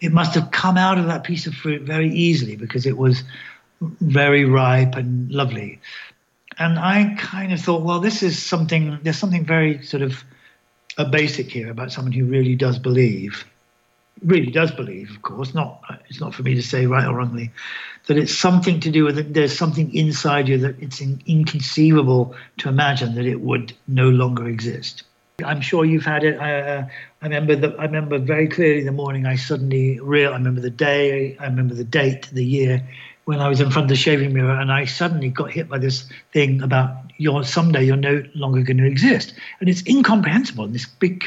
[0.00, 3.22] It must have come out of that piece of fruit very easily because it was
[3.80, 5.80] very ripe and lovely.
[6.58, 8.98] And I kind of thought, well, this is something.
[9.02, 10.24] There's something very sort of
[10.96, 13.44] a basic here about someone who really does believe
[14.24, 17.52] really does believe, of course, not it's not for me to say right or wrongly,
[18.06, 19.34] that it's something to do with it.
[19.34, 24.48] There's something inside you that it's in, inconceivable to imagine that it would no longer
[24.48, 25.02] exist.
[25.44, 26.36] I'm sure you've had it.
[26.40, 26.88] I, uh,
[27.22, 30.32] I remember the, I remember very clearly the morning I suddenly real.
[30.32, 31.36] I remember the day.
[31.38, 32.82] I remember the date, the year
[33.24, 35.76] when I was in front of the shaving mirror, and I suddenly got hit by
[35.76, 40.64] this thing about you're someday you're no longer going to exist, and it's incomprehensible.
[40.64, 41.24] And this big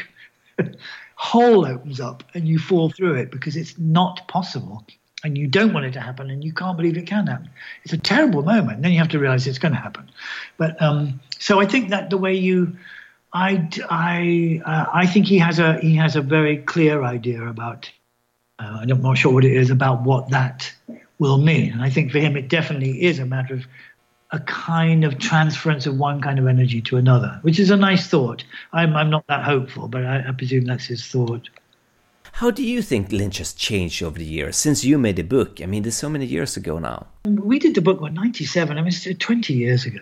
[1.14, 4.84] hole opens up, and you fall through it because it's not possible,
[5.24, 7.48] and you don't want it to happen, and you can't believe it can happen.
[7.84, 8.82] It's a terrible moment.
[8.82, 10.10] Then you have to realize it's going to happen.
[10.58, 12.76] But um, so I think that the way you
[13.32, 17.90] I, I, uh, I think he has a he has a very clear idea about.
[18.58, 20.72] Uh, I'm not sure what it is about what that
[21.18, 23.66] will mean, and I think for him it definitely is a matter of
[24.30, 28.06] a kind of transference of one kind of energy to another, which is a nice
[28.06, 28.44] thought.
[28.72, 31.48] I'm I'm not that hopeful, but I, I presume that's his thought.
[32.36, 35.60] How do you think Lynch has changed over the years since you made the book?
[35.60, 37.06] I mean, there's so many years ago now.
[37.26, 38.78] We did the book, what, 97?
[38.78, 40.00] I mean, it's 20 years ago.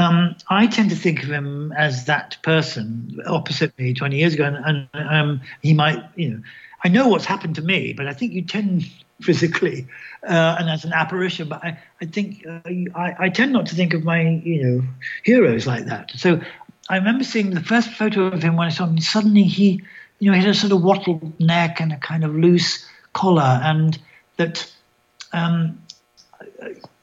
[0.00, 4.44] Um, I tend to think of him as that person opposite me 20 years ago,
[4.44, 6.42] and, and um, he might, you know,
[6.82, 8.84] I know what's happened to me, but I think you tend
[9.20, 9.86] physically
[10.26, 11.50] uh, and as an apparition.
[11.50, 12.60] But I, I think uh,
[12.94, 14.82] I, I tend not to think of my, you know,
[15.22, 16.12] heroes like that.
[16.16, 16.40] So
[16.88, 18.98] I remember seeing the first photo of him when I saw him.
[18.98, 19.82] Suddenly he,
[20.18, 23.60] you know, he had a sort of wattled neck and a kind of loose collar,
[23.62, 23.98] and
[24.38, 24.70] that.
[25.34, 25.78] Um,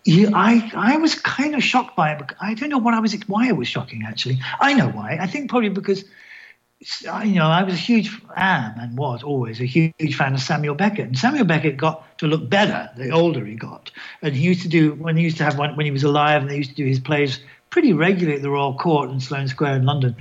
[0.07, 2.21] I, I was kind of shocked by it.
[2.39, 4.39] I don't know what I was, why it was shocking, actually.
[4.59, 5.17] I know why.
[5.19, 6.05] I think probably because,
[6.79, 10.75] you know, I was a huge fan and was always a huge fan of Samuel
[10.75, 11.07] Beckett.
[11.07, 13.91] And Samuel Beckett got to look better the older he got.
[14.21, 16.41] And he used to do, when he used to have one, when he was alive,
[16.41, 17.39] and they used to do his plays
[17.69, 20.15] pretty regularly at the Royal Court in Sloane Square in London,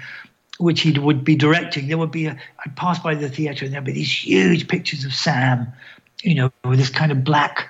[0.59, 1.87] which he would be directing.
[1.87, 5.05] There would be, a, I'd pass by the theatre and there'd be these huge pictures
[5.05, 5.69] of Sam,
[6.23, 7.69] you know, with this kind of black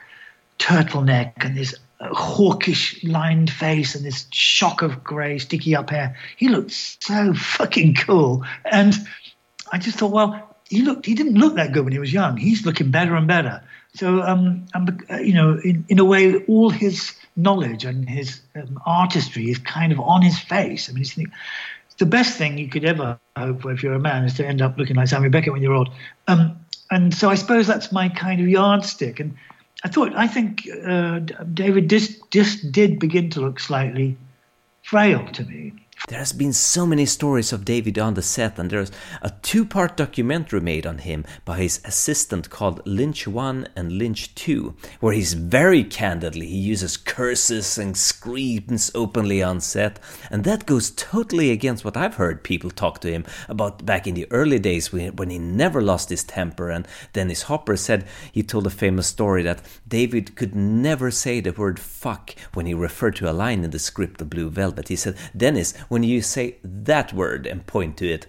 [0.59, 1.75] turtleneck and this
[2.13, 6.17] hawkish lined face and this shock of grey sticky up hair.
[6.37, 8.45] He looked so fucking cool.
[8.65, 8.95] And
[9.73, 12.37] I just thought, well, he looked he didn't look that good when he was young.
[12.37, 13.63] He's looking better and better.
[13.95, 18.81] So um, and, you know, in, in a way, all his knowledge and his um,
[18.85, 20.91] artistry is kind of on his face.
[20.91, 24.25] I mean, it's the best thing you could ever hope for if you're a man
[24.25, 25.91] is to end up looking like Samuel Beckett when you're old.
[26.27, 26.59] Um,
[26.91, 29.21] and so I suppose that's my kind of yardstick.
[29.21, 29.37] And
[29.87, 31.21] I thought I think uh,
[31.55, 34.17] David just just did begin to look slightly
[34.83, 35.75] frail to me.
[36.09, 39.97] There has been so many stories of David on the set, and there's a two-part
[39.97, 45.33] documentary made on him by his assistant called Lynch 1 and Lynch 2, where he's
[45.33, 49.99] very candidly, he uses curses and screams openly on set,
[50.31, 54.15] and that goes totally against what I've heard people talk to him about back in
[54.15, 58.67] the early days when he never lost his temper, and Dennis Hopper said he told
[58.69, 63.29] a famous story that David could never say the word fuck when he referred to
[63.29, 64.87] a line in the script of Blue Velvet.
[64.87, 68.27] He said, Dennis, when you say that word and point to it,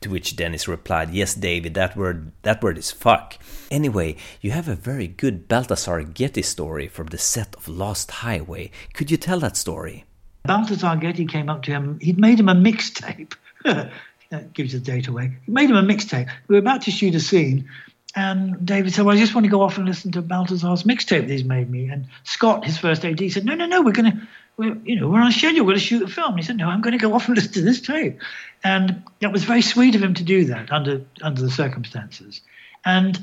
[0.00, 3.36] to which Dennis replied, Yes, David, that word that word is fuck.
[3.70, 8.70] Anyway, you have a very good Balthazar Getty story from the set of Lost Highway.
[8.94, 10.04] Could you tell that story?
[10.44, 13.34] Balthazar Getty came up to him, he'd made him a mixtape.
[13.64, 15.36] that gives the date away.
[15.44, 16.30] He made him a mixtape.
[16.48, 17.68] We were about to shoot a scene,
[18.16, 21.22] and David said, Well, I just want to go off and listen to Balthazar's mixtape
[21.22, 21.88] that he's made me.
[21.88, 25.08] And Scott, his first AD, said, No, no, no, we're going to we're, you know,
[25.08, 25.64] we're on schedule.
[25.64, 26.36] We're going to shoot a film.
[26.36, 28.20] He said, no, I'm going to go off and listen to this tape.
[28.62, 32.42] And that was very sweet of him to do that under under the circumstances.
[32.84, 33.18] And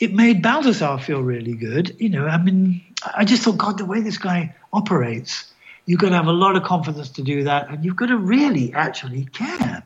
[0.00, 1.94] it made Balthazar feel really good.
[1.98, 2.82] You know, I mean,
[3.14, 5.52] I just thought, God, the way this guy operates,
[5.86, 8.16] you've got to have a lot of confidence to do that, and you've got to
[8.16, 9.84] really actually care.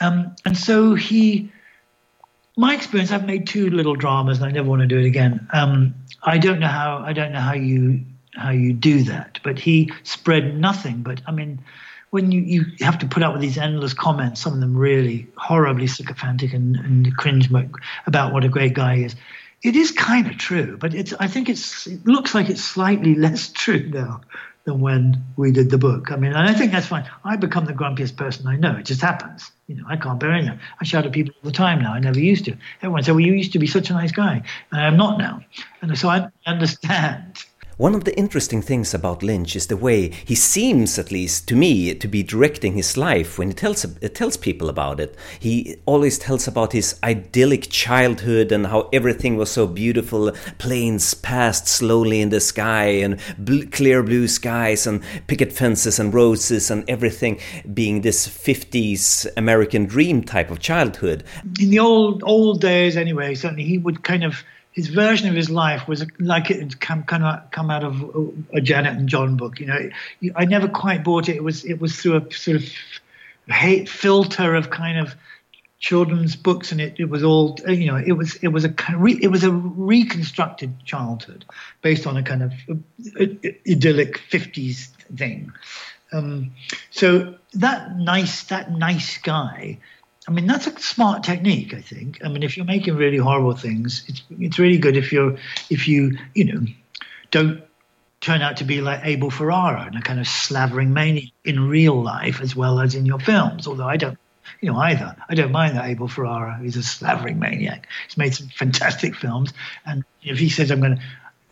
[0.00, 1.50] Um, and so he,
[2.56, 5.46] my experience, I've made two little dramas, and I never want to do it again.
[5.52, 8.04] Um, I don't know how I don't know how you
[8.36, 9.40] how you do that.
[9.42, 11.02] But he spread nothing.
[11.02, 11.60] But I mean,
[12.10, 15.26] when you, you have to put up with these endless comments, some of them really
[15.36, 17.50] horribly sycophantic and, and cringe
[18.06, 19.16] about what a great guy is.
[19.62, 21.12] It is kind of true, but it's.
[21.14, 21.86] I think it's.
[21.86, 24.20] It looks like it's slightly less true now
[24.64, 26.12] than when we did the book.
[26.12, 27.08] I mean, and I think that's fine.
[27.24, 28.76] I become the grumpiest person I know.
[28.76, 29.50] It just happens.
[29.66, 30.58] You know, I can't bear anything.
[30.80, 31.94] I shout at people all the time now.
[31.94, 32.56] I never used to.
[32.82, 35.42] Everyone said, "Well, you used to be such a nice guy," and I'm not now.
[35.80, 37.44] And so I understand
[37.78, 41.54] One of the interesting things about Lynch is the way he seems, at least to
[41.54, 45.14] me, to be directing his life when he tells uh, tells people about it.
[45.38, 50.32] He always tells about his idyllic childhood and how everything was so beautiful.
[50.56, 56.14] Planes passed slowly in the sky and bl clear blue skies and picket fences and
[56.14, 57.38] roses and everything
[57.74, 61.24] being this 50s American dream type of childhood.
[61.60, 64.42] In the old old days, anyway, certainly he would kind of
[64.76, 68.34] his version of his life was like it had come kind of come out of
[68.52, 69.58] a Janet and John book.
[69.58, 69.90] You know,
[70.36, 71.36] I never quite bought it.
[71.36, 72.68] It was it was through a sort of
[73.48, 75.14] hate filter of kind of
[75.78, 77.96] children's books, and it, it was all you know.
[77.96, 78.74] It was it was a
[79.22, 81.46] it was a reconstructed childhood
[81.80, 82.52] based on a kind of
[83.66, 85.52] idyllic fifties thing.
[86.12, 86.52] Um,
[86.90, 89.78] so that nice that nice guy
[90.28, 92.18] I mean, that's a smart technique, I think.
[92.24, 95.36] I mean, if you're making really horrible things, it's it's really good if you're
[95.70, 96.66] if you you know
[97.30, 97.62] don't
[98.20, 102.02] turn out to be like Abel Ferrara and a kind of slavering maniac in real
[102.02, 103.68] life as well as in your films.
[103.68, 104.18] Although I don't,
[104.60, 105.14] you know, either.
[105.28, 107.86] I don't mind that Abel Ferrara is a slavering maniac.
[108.06, 109.52] He's made some fantastic films,
[109.84, 111.02] and if he says I'm going to.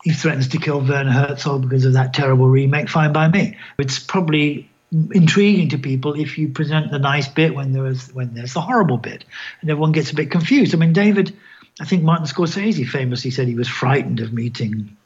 [0.02, 2.90] He threatens to kill Werner Herzog because of that terrible remake.
[2.90, 3.56] Fine by me.
[3.78, 4.68] It's probably
[5.12, 8.98] intriguing to people if you present the nice bit when there's when there's the horrible
[8.98, 9.24] bit,
[9.60, 10.74] and everyone gets a bit confused.
[10.74, 11.36] I mean, David,
[11.80, 14.96] I think Martin Scorsese famously said he was frightened of meeting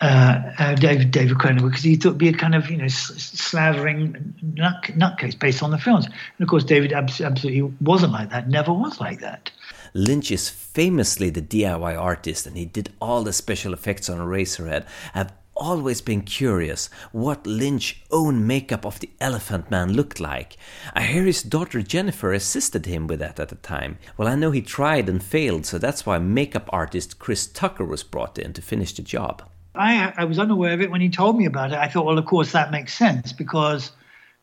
[0.00, 2.88] uh, uh, David David Cronenberg because he thought it'd be a kind of you know
[2.88, 8.48] slavering nut, nutcase based on the films, and of course David absolutely wasn't like that,
[8.48, 9.50] never was like that.
[9.94, 14.84] Lynch is famously the DIY artist, and he did all the special effects on Eraserhead.
[15.14, 20.56] Have always been curious what Lynch's own makeup of the Elephant Man looked like.
[20.94, 23.98] I hear his daughter Jennifer assisted him with that at the time.
[24.16, 28.02] Well, I know he tried and failed, so that's why makeup artist Chris Tucker was
[28.02, 29.42] brought in to finish the job.
[29.74, 31.78] I, I was unaware of it when he told me about it.
[31.78, 33.92] I thought, well, of course, that makes sense because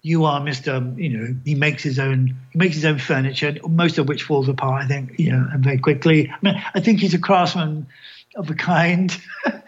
[0.04, 0.98] you are Mr.
[0.98, 4.48] You know, he makes his own he makes his own furniture, most of which falls
[4.50, 4.84] apart.
[4.84, 6.30] I think you know, and very quickly.
[6.30, 7.88] I mean, I think he's a craftsman
[8.36, 9.18] of a kind.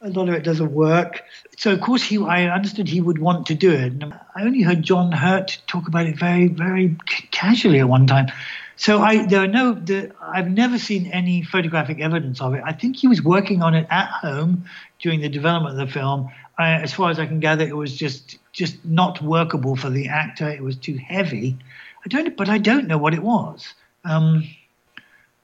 [0.00, 1.24] a lot of it doesn't work.
[1.56, 3.92] So of course he, I understood he would want to do it.
[3.92, 6.96] And I only heard John Hurt talk about it very, very
[7.30, 8.28] casually at one time.
[8.76, 12.62] So I, there are no, the, I've never seen any photographic evidence of it.
[12.64, 14.66] I think he was working on it at home
[15.00, 16.30] during the development of the film.
[16.56, 20.08] I, as far as I can gather, it was just, just not workable for the
[20.08, 20.48] actor.
[20.48, 21.56] It was too heavy.
[22.04, 23.74] I don't, but I don't know what it was.
[24.04, 24.48] Um,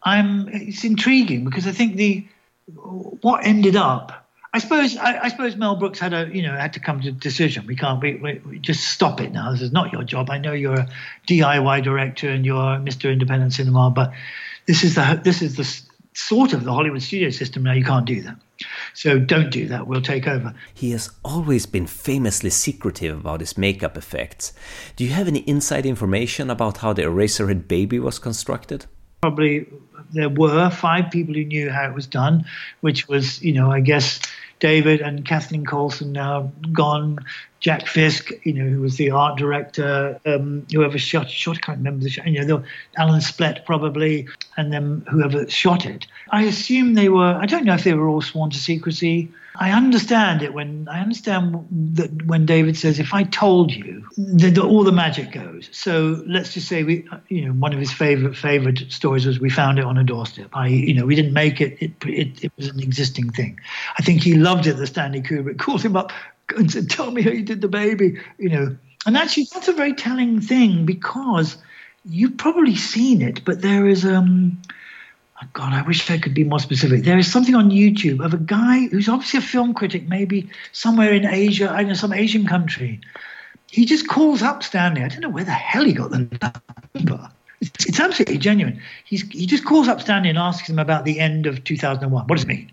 [0.00, 2.24] I'm, it's intriguing because I think the,
[2.76, 4.23] what ended up
[4.54, 7.08] I suppose I, I, suppose Mel Brooks had a you know had to come to
[7.08, 7.66] a decision.
[7.66, 9.50] We can't we, we, we, just stop it now.
[9.50, 10.30] This is not your job.
[10.30, 10.88] I know you're a
[11.26, 13.12] DIY director and you're Mr.
[13.12, 14.12] Independent Cinema, but
[14.66, 17.72] this is the this is the sort of the Hollywood studio system now.
[17.72, 18.36] You can't do that.
[18.92, 19.88] So don't do that.
[19.88, 20.54] We'll take over.
[20.72, 24.52] He has always been famously secretive about his makeup effects.
[24.94, 28.86] Do you have any inside information about how the Eraserhead baby was constructed?
[29.22, 29.66] Probably
[30.12, 32.44] there were five people who knew how it was done,
[32.82, 34.20] which was, you know, I guess
[34.64, 37.18] David and Kathleen Coulson now gone.
[37.60, 41.78] Jack Fisk, you know, who was the art director, um, whoever shot, shot, I can't
[41.78, 42.64] remember the shot, you know,
[42.96, 46.06] Alan Splet probably, and then whoever shot it.
[46.30, 49.30] I assume they were, I don't know if they were all sworn to secrecy.
[49.56, 54.58] I understand it when I understand that when David says, "If I told you," that
[54.58, 55.68] all the magic goes.
[55.70, 59.50] So let's just say we, you know, one of his favorite favorite stories was we
[59.50, 60.48] found it on a doorstep.
[60.52, 63.60] I, you know, we didn't make it; it it, it was an existing thing.
[63.96, 66.12] I think he loved it that Stanley Kubrick called him up
[66.56, 68.76] and said, "Tell me how you did the baby," you know.
[69.06, 71.56] And actually, that's a very telling thing because
[72.04, 74.60] you've probably seen it, but there is um
[75.52, 77.04] God, I wish I could be more specific.
[77.04, 81.12] There is something on YouTube of a guy who's obviously a film critic, maybe somewhere
[81.12, 83.00] in Asia, I know some Asian country.
[83.70, 85.02] He just calls up Stanley.
[85.02, 86.28] I don't know where the hell he got the
[86.94, 87.30] number.
[87.60, 88.80] It's, it's absolutely genuine.
[89.04, 92.26] He's, he just calls up Stanley and asks him about the end of 2001.
[92.26, 92.70] What does it mean?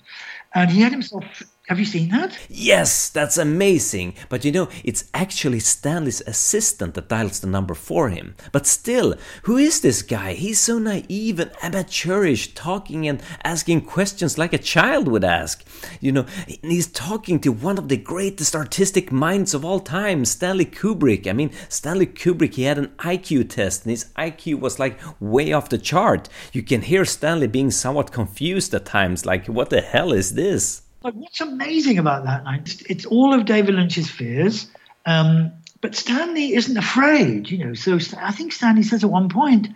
[0.53, 1.23] And he had himself
[1.71, 2.37] have you seen that?
[2.49, 4.15] Yes, that's amazing.
[4.27, 8.35] But you know, it's actually Stanley's assistant that dials the number for him.
[8.51, 10.33] But still, who is this guy?
[10.33, 15.65] He's so naive and amateurish, talking and asking questions like a child would ask.
[16.01, 16.25] You know,
[16.61, 21.25] he's talking to one of the greatest artistic minds of all time, Stanley Kubrick.
[21.25, 25.53] I mean, Stanley Kubrick, he had an IQ test and his IQ was like way
[25.53, 26.27] off the chart.
[26.51, 30.80] You can hear Stanley being somewhat confused at times, like, what the hell is this?
[31.03, 32.43] Like, what's amazing about that?
[32.61, 34.67] It's, it's all of David Lynch's fears,
[35.05, 37.73] um, but Stanley isn't afraid, you know.
[37.73, 39.67] So I think Stanley says at one point,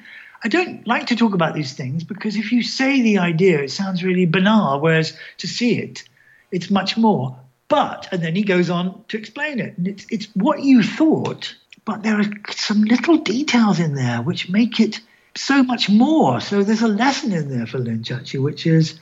[0.44, 3.72] I don't like to talk about these things because if you say the idea, it
[3.72, 6.04] sounds really banal, whereas to see it,
[6.52, 7.40] it's much more.
[7.68, 9.76] But, and then he goes on to explain it.
[9.80, 14.50] And it's, it's what you thought, but there are some little details in there which
[14.50, 15.00] make it
[15.34, 16.40] so much more.
[16.40, 19.00] So there's a lesson in there for Lynch, actually, which is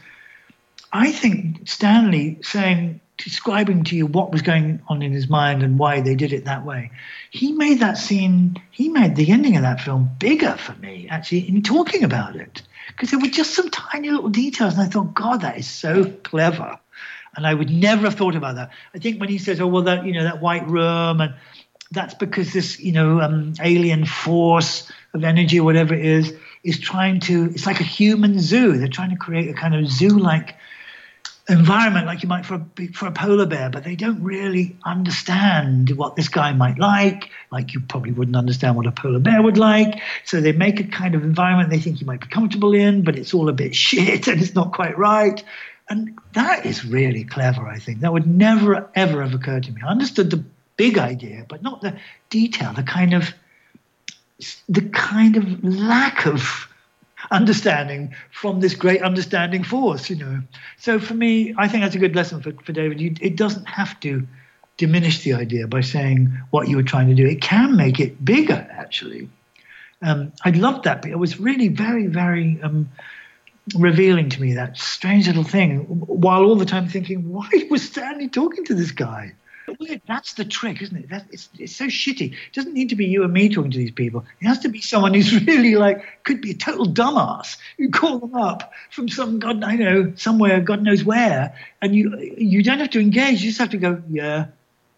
[0.93, 5.79] I think Stanley saying, describing to you what was going on in his mind and
[5.79, 6.91] why they did it that way,
[7.31, 11.49] he made that scene, he made the ending of that film bigger for me, actually,
[11.49, 12.61] in talking about it.
[12.89, 14.73] Because there were just some tiny little details.
[14.73, 16.77] And I thought, God, that is so clever.
[17.35, 18.69] And I would never have thought about that.
[18.93, 21.33] I think when he says, "Oh well, that you know that white room," and
[21.89, 26.31] that's because this you know um, alien force of energy or whatever it is
[26.63, 27.45] is trying to.
[27.45, 28.77] It's like a human zoo.
[28.77, 30.53] They're trying to create a kind of zoo-like
[31.49, 35.89] environment, like you might for a, for a polar bear, but they don't really understand
[35.91, 37.29] what this guy might like.
[37.51, 40.01] Like you probably wouldn't understand what a polar bear would like.
[40.25, 43.17] So they make a kind of environment they think you might be comfortable in, but
[43.17, 45.43] it's all a bit shit and it's not quite right.
[45.89, 47.99] And that is really clever, I think.
[47.99, 49.81] That would never, ever have occurred to me.
[49.85, 50.43] I understood the
[50.77, 53.33] big idea, but not the detail, the kind of
[54.67, 56.67] the kind of lack of
[57.33, 60.41] understanding from this great understanding force, you know.
[60.77, 63.01] So for me, I think that's a good lesson for, for David.
[63.01, 64.25] You, it doesn't have to
[64.77, 67.25] diminish the idea by saying what you were trying to do.
[67.25, 69.29] It can make it bigger, actually.
[70.01, 71.05] Um, I loved that.
[71.05, 72.89] It was really very, very um,
[73.75, 78.29] revealing to me that strange little thing, while all the time thinking, why was Stanley
[78.29, 79.33] talking to this guy?
[80.07, 81.09] That's the trick, isn't it?
[81.09, 82.33] That, it's, it's so shitty.
[82.33, 84.25] It doesn't need to be you and me talking to these people.
[84.41, 87.57] It has to be someone who's really like, could be a total dumbass.
[87.77, 92.17] You call them up from some, God, I know, somewhere, God knows where, and you
[92.37, 93.41] you don't have to engage.
[93.41, 94.47] You just have to go, yeah,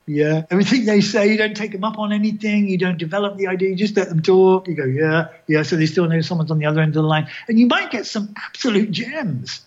[0.07, 0.43] yeah.
[0.51, 2.67] Everything they say, you don't take them up on anything.
[2.67, 3.69] You don't develop the idea.
[3.69, 4.67] You just let them talk.
[4.67, 5.63] You go, yeah, yeah.
[5.63, 7.27] So they still know someone's on the other end of the line.
[7.47, 9.61] And you might get some absolute gems.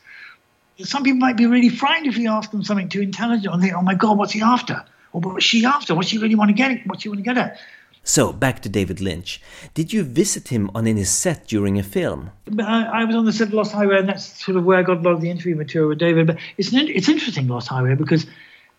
[0.80, 3.74] Some people might be really frightened if you ask them something too intelligent and think,
[3.74, 4.84] oh my God, what's he after?
[5.12, 5.94] Or what's she after?
[5.94, 6.86] What's she really want to get?
[6.86, 7.58] What's she want to get at?
[8.04, 9.42] So, back to David Lynch.
[9.74, 12.30] Did you visit him on any set during a film?
[12.58, 14.82] I, I, was on the set of Lost Highway, and that's sort of where I
[14.82, 16.26] got a lot of the interview material with David.
[16.26, 18.24] But it's, an, it's interesting, Lost Highway, because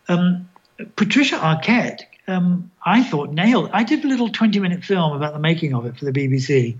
[0.07, 0.49] um,
[0.95, 3.69] Patricia Arquette, um, I thought nailed.
[3.73, 6.77] I did a little 20 minute film about the making of it for the BBC.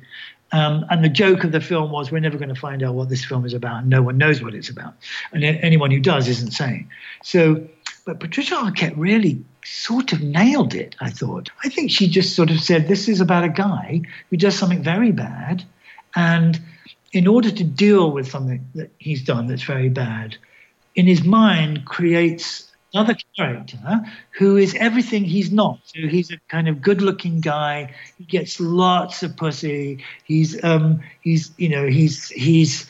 [0.52, 3.10] Um, and the joke of the film was we're never going to find out what
[3.10, 3.82] this film is about.
[3.82, 4.95] And No one knows what it's about.
[5.32, 6.89] And anyone who does isn't saying.
[7.24, 7.68] So,
[8.06, 11.50] but Patricia Arquette really sort of nailed it, I thought.
[11.64, 14.82] I think she just sort of said this is about a guy who does something
[14.82, 15.64] very bad.
[16.16, 16.60] And
[17.12, 20.38] in order to deal with something that he's done that's very bad,
[20.95, 23.78] in his mind creates another character
[24.32, 25.80] who is everything he's not.
[25.86, 27.94] So he's a kind of good-looking guy.
[28.18, 30.04] He gets lots of pussy.
[30.24, 32.88] He's um he's you know he's he's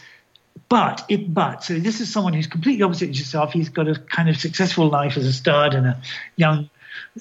[0.70, 3.54] but it but so this is someone who's completely opposite to yourself.
[3.54, 6.02] He's got a kind of successful life as a stud and a
[6.36, 6.70] young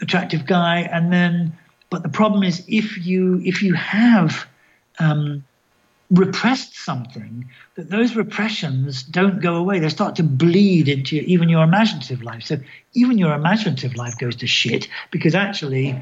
[0.00, 1.52] attractive guy and then
[1.90, 4.46] but the problem is if you if you have
[4.98, 5.44] um,
[6.10, 9.78] repressed something, that those repressions don't go away.
[9.78, 12.44] They start to bleed into even your imaginative life.
[12.44, 12.58] So
[12.94, 16.00] even your imaginative life goes to shit because actually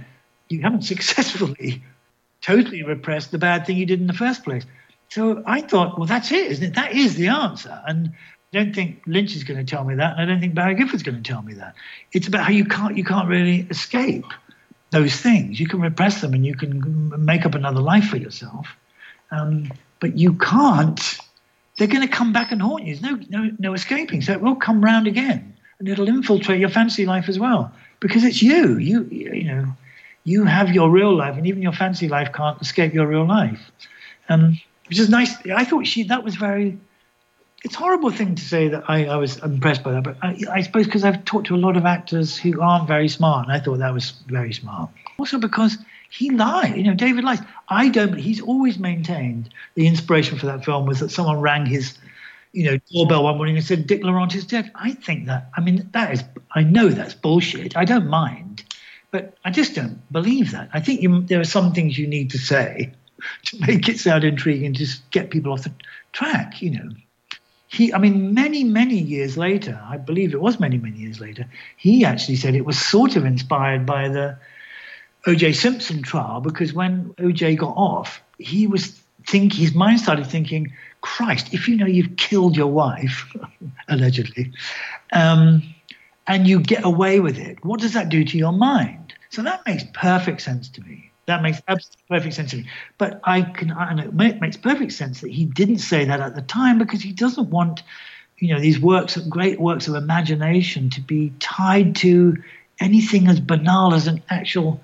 [0.48, 1.82] you haven't successfully
[2.40, 4.64] totally repressed the bad thing you did in the first place.
[5.08, 6.74] So I thought, well, that's it, isn't it?
[6.74, 7.80] That is the answer.
[7.86, 8.12] And
[8.52, 10.74] I don't think Lynch is going to tell me that, and I don't think Barry
[10.74, 11.74] Gifford's going to tell me that.
[12.12, 14.24] It's about how you can't you can't really escape
[14.90, 15.58] those things.
[15.58, 18.68] You can repress them, and you can make up another life for yourself.
[19.30, 19.70] Um,
[20.00, 21.18] but you can't.
[21.78, 22.96] They're going to come back and haunt you.
[22.96, 24.22] There's no, no, no escaping.
[24.22, 28.24] So it will come round again, and it'll infiltrate your fancy life as well because
[28.24, 28.78] it's you.
[28.78, 29.66] You, you know,
[30.24, 33.70] you have your real life, and even your fancy life can't escape your real life.
[34.28, 35.34] Um, which is nice.
[35.46, 36.78] I thought she that was very.
[37.64, 40.38] It's a horrible thing to say that I, I was impressed by that, but I,
[40.52, 43.56] I suppose because I've talked to a lot of actors who aren't very smart, and
[43.56, 44.90] I thought that was very smart.
[45.18, 45.78] Also because
[46.10, 46.76] he lied.
[46.76, 47.40] You know, David lies.
[47.68, 48.16] I don't.
[48.16, 51.98] He's always maintained the inspiration for that film was that someone rang his,
[52.52, 54.70] you know, doorbell one morning and said Dick Laurent is dead.
[54.74, 55.50] I think that.
[55.56, 56.24] I mean, that is.
[56.54, 57.76] I know that's bullshit.
[57.76, 58.64] I don't mind,
[59.10, 60.70] but I just don't believe that.
[60.72, 62.92] I think you, there are some things you need to say
[63.46, 65.72] to make it sound intriguing, just get people off the
[66.12, 66.62] track.
[66.62, 66.90] You know.
[67.68, 71.46] He, I mean, many, many years later, I believe it was many, many years later,
[71.76, 74.38] he actually said it was sort of inspired by the
[75.26, 75.52] O.J.
[75.52, 77.56] Simpson trial because when O.J.
[77.56, 82.56] got off, he was think his mind started thinking, Christ, if you know you've killed
[82.56, 83.36] your wife,
[83.88, 84.52] allegedly,
[85.12, 85.62] um,
[86.28, 89.14] and you get away with it, what does that do to your mind?
[89.30, 91.10] So that makes perfect sense to me.
[91.26, 92.68] That makes absolutely perfect sense to me.
[92.98, 96.42] But I can, know it makes perfect sense that he didn't say that at the
[96.42, 97.82] time because he doesn't want
[98.38, 102.36] you know, these works, great works of imagination, to be tied to
[102.80, 104.80] anything as banal as an actual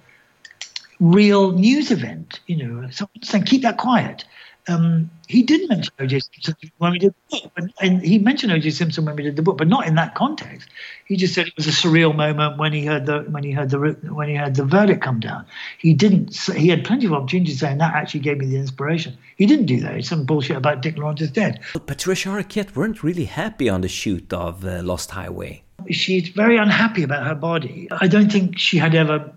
[1.01, 2.41] real news event.
[2.47, 4.25] You know, someone saying, keep that quiet.
[4.69, 6.21] Um, he did mention O.J.
[6.21, 8.71] Simpson when we did the book, and, and he mentioned O.J.
[8.71, 10.69] Simpson when we did the book, but not in that context.
[11.07, 13.71] He just said it was a surreal moment when he heard the when he heard
[13.71, 13.79] the
[14.13, 15.47] when he heard the verdict come down.
[15.79, 16.37] He didn't.
[16.37, 19.19] He had plenty of opportunities saying that actually gave me the inspiration.
[19.37, 19.97] He didn't do that.
[19.97, 21.59] It's some bullshit about Dick Lawrence is dead.
[21.73, 25.65] But Patricia Arquette weren't really happy on the shoot of uh, Lost Highway.
[25.91, 27.89] She's very unhappy about her body.
[27.91, 29.33] I don't think she had ever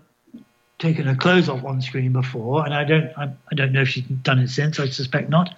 [0.78, 3.88] taken her clothes off on screen before, and I don't I, I, don't know if
[3.88, 4.78] she's done it since.
[4.78, 5.54] I suspect not.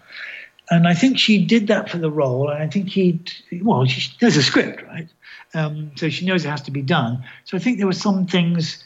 [0.71, 2.51] And I think she did that for the role.
[2.51, 3.21] And I think he,
[3.63, 5.09] well, she, there's a script, right?
[5.55, 7.25] Um, so she knows it has to be done.
[7.45, 8.85] So I think there were some things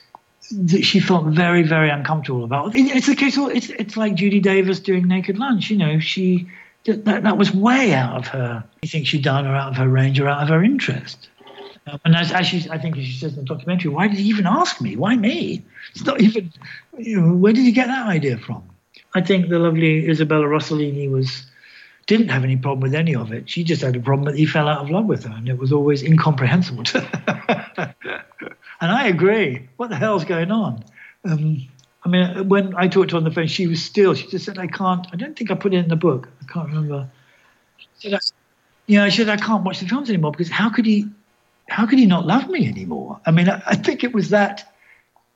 [0.53, 2.73] that she felt very, very uncomfortable about.
[2.75, 3.37] It's the case.
[3.37, 5.71] It's it's like Judy Davis doing Naked Lunch.
[5.71, 6.49] You know, she
[6.85, 8.65] that that was way out of her.
[8.83, 11.29] You think she'd done or out of her range or out of her interest.
[12.05, 14.47] And as, as she, I think she says in the documentary, why did he even
[14.47, 14.97] ask me?
[14.97, 15.65] Why me?
[15.91, 16.53] It's not even,
[16.97, 18.63] you know, where did he get that idea from?
[19.15, 21.47] I think the lovely Isabella Rossellini was
[22.07, 23.49] didn't have any problem with any of it.
[23.49, 25.59] She just had a problem that he fell out of love with her, and it
[25.59, 27.95] was always incomprehensible to her.
[28.81, 29.69] and I agree.
[29.77, 30.85] What the hell's going on?
[31.25, 31.69] Um,
[32.05, 34.15] I mean, when I talked to her on the phone, she was still.
[34.15, 35.07] She just said, "I can't.
[35.13, 36.29] I don't think I put it in the book.
[36.43, 37.09] I can't remember."
[37.77, 38.19] She said,
[38.87, 41.09] "Yeah, I said I can't watch the films anymore because how could he?
[41.73, 43.19] How could he not love me anymore?
[43.25, 44.71] I mean, I, I think it was that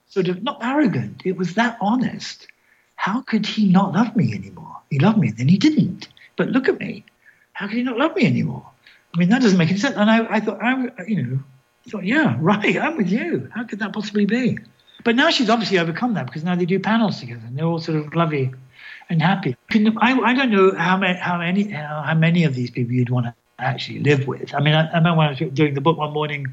[0.09, 1.23] sort of not arrogant.
[1.25, 2.47] It was that honest.
[2.95, 4.77] How could he not love me anymore?
[4.91, 6.09] He loved me, and then he didn't.
[6.37, 7.05] But look at me.
[7.55, 8.67] How could he not love me anymore?
[9.15, 9.97] I mean, that doesn't make any sense.
[9.97, 11.39] And I, I thought, I, you know,
[11.87, 13.51] I thought, yeah, right, I'm with you.
[13.55, 14.59] How could that possibly be?
[15.05, 17.79] But now she's obviously overcome that because now they do panels together and they're all
[17.79, 18.53] sort of lovely
[19.09, 19.57] and happy.
[19.73, 23.27] I, I don't know how many, how many, how many of these people you'd want
[23.27, 24.55] to actually live with.
[24.55, 26.53] I mean, I, I remember when I was doing the book one morning,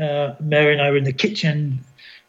[0.00, 1.80] uh, Mary and I were in the kitchen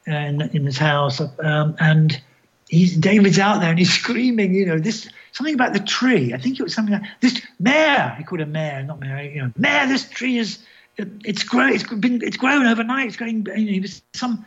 [0.05, 2.21] in, in this house, um, and
[2.69, 6.33] he's David's out there and he's screaming, you know, this something about the tree.
[6.33, 8.15] I think it was something like this Mare.
[8.17, 9.33] He called her Mare, not Mary.
[9.33, 9.87] You know, Mare.
[9.87, 10.59] This tree is
[10.97, 11.73] it's grown.
[11.73, 13.07] It's been it's grown overnight.
[13.07, 13.45] It's going.
[13.55, 14.45] You know, it was some.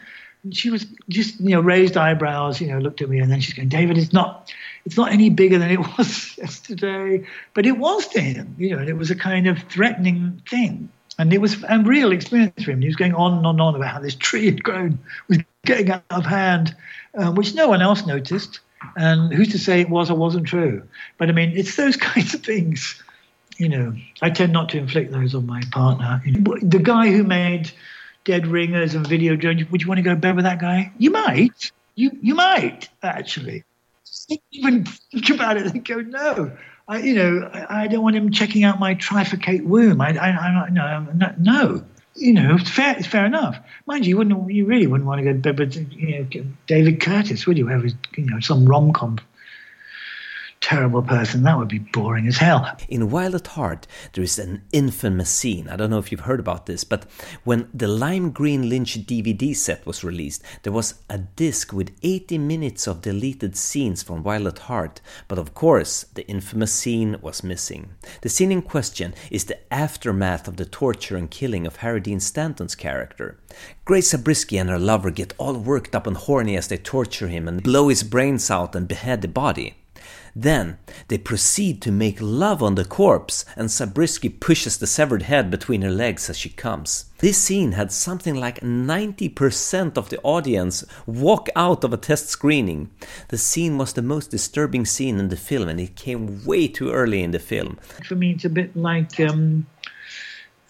[0.53, 2.61] She was just you know raised eyebrows.
[2.61, 4.53] You know, looked at me and then she's going, David, it's not
[4.89, 7.23] it's not any bigger than it was yesterday,
[7.53, 10.89] but it was to him, you know, and it was a kind of threatening thing.
[11.19, 12.81] And it was a real experience for him.
[12.81, 15.41] He was going on and on and on about how this tree had grown, was
[15.67, 16.75] getting out of hand,
[17.15, 18.61] um, which no one else noticed.
[18.97, 20.83] And who's to say it was or wasn't true?
[21.19, 23.03] But I mean, it's those kinds of things.
[23.59, 26.23] You know, I tend not to inflict those on my partner.
[26.25, 27.71] The guy who made
[28.25, 30.93] Dead Ringers and Videodrome, would you want to go to bed with that guy?
[30.97, 31.73] You might.
[31.95, 33.65] You you might actually
[34.51, 36.53] even think about it and go, no.
[36.87, 40.01] I, you know, I, I, don't want him checking out my trifurcate womb.
[40.01, 41.85] I, I, I no, no,
[42.17, 43.59] you know, it's fair, it's fair enough.
[43.87, 47.01] Mind you, you wouldn't, you really wouldn't want to go bed with, you know, David
[47.01, 47.67] Curtis, would you?
[47.67, 49.19] Have you know, some rom com
[50.61, 51.43] terrible person.
[51.43, 52.77] That would be boring as hell.
[52.89, 55.69] In Wild at Heart, there is an infamous scene.
[55.69, 57.07] I don't know if you've heard about this, but
[57.45, 62.39] when the Lime Green Lynch DVD set was released, there was a disc with 80
[62.39, 65.01] minutes of deleted scenes from Wild at Heart.
[65.27, 67.91] But of course, the infamous scene was missing.
[68.23, 72.21] The scene in question is the aftermath of the torture and killing of Harry Dean
[72.21, 73.39] Stanton's character.
[73.85, 77.49] Grace Zabriskie and her lover get all worked up and horny as they torture him
[77.49, 79.77] and blow his brains out and behead the body.
[80.35, 85.51] Then they proceed to make love on the corpse, and Zabriskie pushes the severed head
[85.51, 87.07] between her legs as she comes.
[87.19, 92.91] This scene had something like 90% of the audience walk out of a test screening.
[93.29, 96.93] The scene was the most disturbing scene in the film, and it came way too
[96.93, 97.79] early in the film.
[98.07, 99.19] For me, it's a bit like.
[99.19, 99.67] Um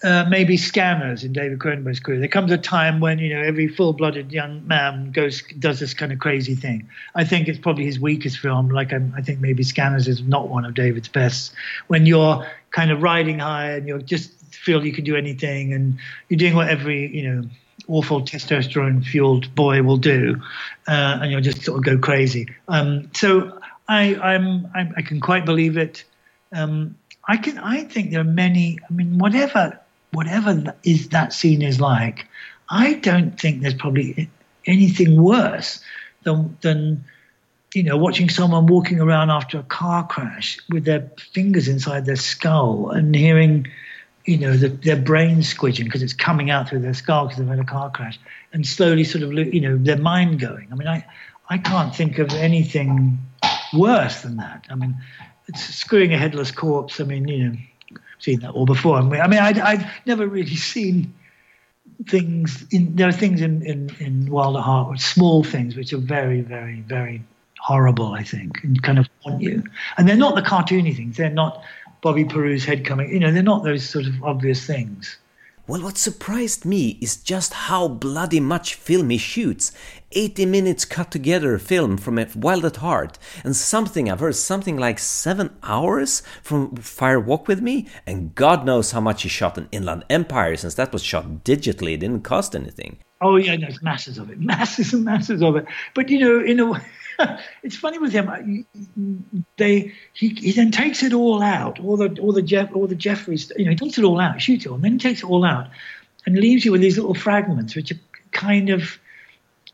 [0.01, 2.19] uh, maybe scanners in David Cronenberg's career.
[2.19, 6.13] There comes a time when you know every full-blooded young man goes does this kind
[6.13, 6.87] of crazy thing.
[7.15, 8.69] I think it's probably his weakest film.
[8.69, 11.53] Like I'm, i think maybe Scanners is not one of David's best.
[11.87, 15.97] When you're kind of riding high and you just feel you can do anything and
[16.29, 17.49] you're doing what every you know
[17.89, 20.41] awful testosterone-fueled boy will do,
[20.87, 22.47] uh, and you'll just sort of go crazy.
[22.69, 26.05] Um, so I, I'm, I'm, i can quite believe it.
[26.53, 26.95] Um,
[27.27, 27.57] I can.
[27.57, 28.79] I think there are many.
[28.89, 29.79] I mean, whatever
[30.11, 32.27] whatever is that scene is like,
[32.69, 34.29] I don't think there's probably
[34.65, 35.81] anything worse
[36.23, 37.03] than than
[37.73, 42.15] you know watching someone walking around after a car crash with their fingers inside their
[42.15, 43.67] skull and hearing
[44.25, 47.47] you know the, their brain squidging because it's coming out through their skull because they've
[47.47, 48.19] had a car crash
[48.53, 50.67] and slowly sort of you know their mind going.
[50.71, 51.05] I mean, I
[51.49, 53.17] I can't think of anything
[53.73, 54.65] worse than that.
[54.69, 54.95] I mean,
[55.47, 56.99] it's screwing a headless corpse.
[56.99, 57.57] I mean, you know
[58.19, 58.97] seen that all before.
[58.97, 61.13] I mean, I, I've never really seen
[62.07, 62.65] things.
[62.71, 66.41] In, there are things in, in, in Wild at Heart, small things, which are very,
[66.41, 67.23] very, very
[67.59, 69.63] horrible, I think, and kind of haunt you.
[69.97, 71.17] And they're not the cartoony things.
[71.17, 71.63] They're not
[72.01, 73.11] Bobby Peru's head coming.
[73.11, 75.17] You know, they're not those sort of obvious things.
[75.69, 79.71] Well, what surprised me is just how bloody much film he shoots.
[80.13, 84.97] 80 minutes cut together film from Wild at Heart, and something I've heard something like
[84.97, 89.69] 7 hours from Fire Walk with Me, and God knows how much he shot in
[89.71, 92.97] Inland Empire since that was shot digitally, it didn't cost anything.
[93.21, 95.65] Oh, yeah, there's masses of it, masses and masses of it.
[95.93, 96.81] But, you know, in a way,
[97.63, 98.65] it's funny with him.
[99.57, 102.95] They he, he then takes it all out, all the all the Jeff all the
[102.95, 103.51] Jeffries.
[103.57, 105.29] You know, he takes it all out, shoots it all, and then he takes it
[105.29, 105.67] all out,
[106.25, 107.99] and leaves you with these little fragments, which are
[108.31, 108.97] kind of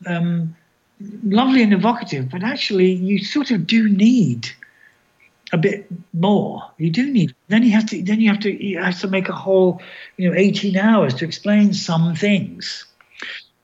[0.06, 0.56] um,
[1.24, 2.30] lovely and evocative.
[2.30, 4.48] But actually, you sort of do need
[5.52, 6.62] a bit more.
[6.78, 7.34] You do need.
[7.48, 8.02] Then you have to.
[8.02, 8.64] Then you have to.
[8.64, 9.80] You have to make a whole,
[10.16, 12.84] you know, eighteen hours to explain some things.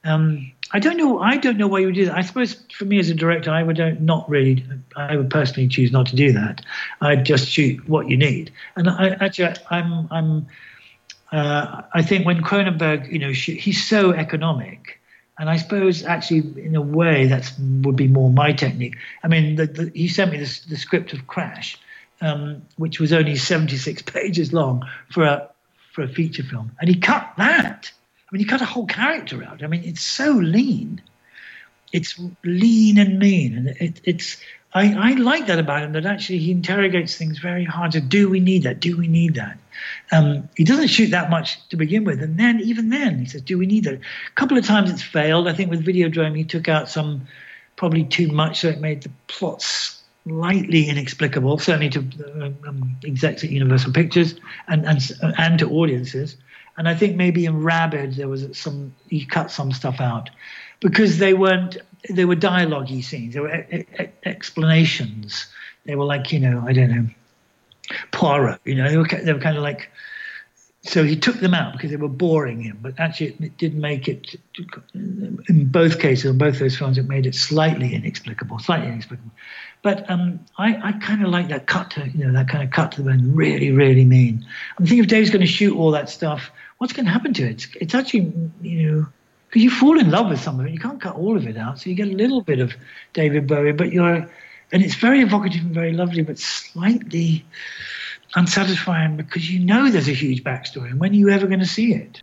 [0.04, 1.20] Um, I don't know.
[1.20, 2.16] I don't know why you would do that.
[2.16, 4.64] I suppose for me as a director, I would don't, not really.
[4.96, 6.64] I would personally choose not to do that.
[7.00, 8.50] I'd just shoot what you need.
[8.76, 10.08] And I, actually, I'm.
[10.10, 10.46] I'm.
[11.30, 15.00] Uh, I think when Cronenberg, you know, he's so economic,
[15.38, 17.52] and I suppose actually in a way that
[17.82, 18.96] would be more my technique.
[19.22, 21.78] I mean, the, the, he sent me the script of Crash,
[22.20, 25.48] um, which was only 76 pages long for a
[25.92, 27.92] for a feature film, and he cut that
[28.32, 29.62] Mean, you cut a whole character out.
[29.62, 31.02] I mean, it's so lean.
[31.92, 34.38] It's lean and mean, and it, it's.
[34.74, 37.92] I, I like that about him that actually he interrogates things very hard.
[37.92, 38.80] So, do we need that?
[38.80, 39.58] Do we need that?
[40.10, 43.42] Um, he doesn't shoot that much to begin with, and then even then he says,
[43.42, 45.46] "Do we need that?" A couple of times it's failed.
[45.46, 47.28] I think with Videodrome he took out some
[47.76, 52.00] probably too much, so it made the plots slightly inexplicable, certainly to
[52.40, 54.36] uh, um, execs at Universal Pictures
[54.68, 55.00] and and
[55.36, 56.36] and to audiences.
[56.76, 60.30] And I think maybe in Rabid there was some he cut some stuff out
[60.80, 61.76] because they weren't
[62.08, 63.34] they were dialogue scenes.
[63.34, 65.46] They were e- e- explanations.
[65.84, 67.06] They were like you know I don't know
[68.12, 68.60] Poirot.
[68.64, 69.90] You know they were they were kind of like.
[70.84, 72.78] So he took them out because they were boring him.
[72.82, 74.34] But actually, it did make it.
[74.94, 79.30] In both cases, in both those films, it made it slightly inexplicable, slightly inexplicable.
[79.82, 82.70] But um, I, I kind of like that cut to, you know, that kind of
[82.70, 84.46] cut to the bone, really, really mean.
[84.78, 87.42] I'm thinking if Dave's going to shoot all that stuff, what's going to happen to
[87.44, 87.50] it?
[87.50, 89.06] It's, it's actually, you know,
[89.48, 91.56] because you fall in love with some of it, you can't cut all of it
[91.56, 91.80] out.
[91.80, 92.74] So you get a little bit of
[93.12, 94.30] David Bowie, but you're,
[94.72, 97.44] and it's very evocative and very lovely, but slightly
[98.34, 100.90] unsatisfying because you know there's a huge backstory.
[100.90, 102.22] And when are you ever going to see it?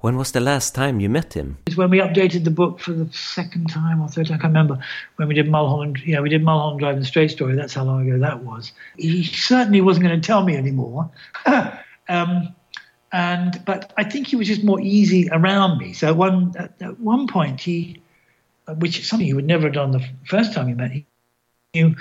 [0.00, 1.58] When was the last time you met him?
[1.66, 4.28] It's when we updated the book for the second time or third.
[4.28, 4.78] I can't remember
[5.16, 6.00] when we did Mulholland.
[6.06, 7.54] Yeah, we did Mulholland Drive and Straight Story.
[7.54, 8.72] That's how long ago that was.
[8.96, 11.10] He certainly wasn't going to tell me anymore.
[12.08, 12.54] um,
[13.12, 15.92] and but I think he was just more easy around me.
[15.92, 18.00] So one at, at one point he,
[18.78, 21.06] which is something he would never have done the first time we met, he
[21.74, 21.94] knew,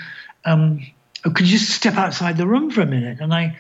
[0.46, 0.80] um,
[1.24, 3.20] could you just step outside the room for a minute?
[3.20, 3.58] And I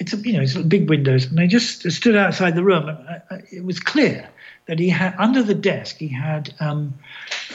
[0.00, 2.88] it's you know it's big windows, and I just stood outside the room.
[2.88, 4.28] And it was clear
[4.66, 6.98] that he had under the desk he had um,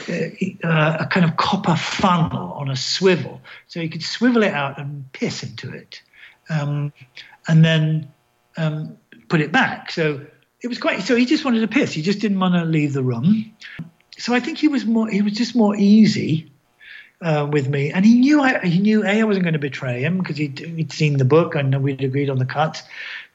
[0.08, 4.54] a, uh, a, kind of copper funnel on a swivel, so he could swivel it
[4.54, 6.00] out and piss into it,
[6.48, 6.92] um,
[7.48, 8.12] and then
[8.56, 8.96] um,
[9.28, 9.90] put it back.
[9.90, 10.24] So
[10.62, 11.02] it was quite.
[11.02, 11.92] So he just wanted to piss.
[11.92, 13.56] He just didn't want to leave the room.
[14.18, 15.08] So I think he was more.
[15.08, 16.52] He was just more easy
[17.20, 20.02] uh, with me, and he knew I he knew a I wasn't going to betray
[20.02, 22.82] him because he'd, he'd seen the book and we'd agreed on the cuts.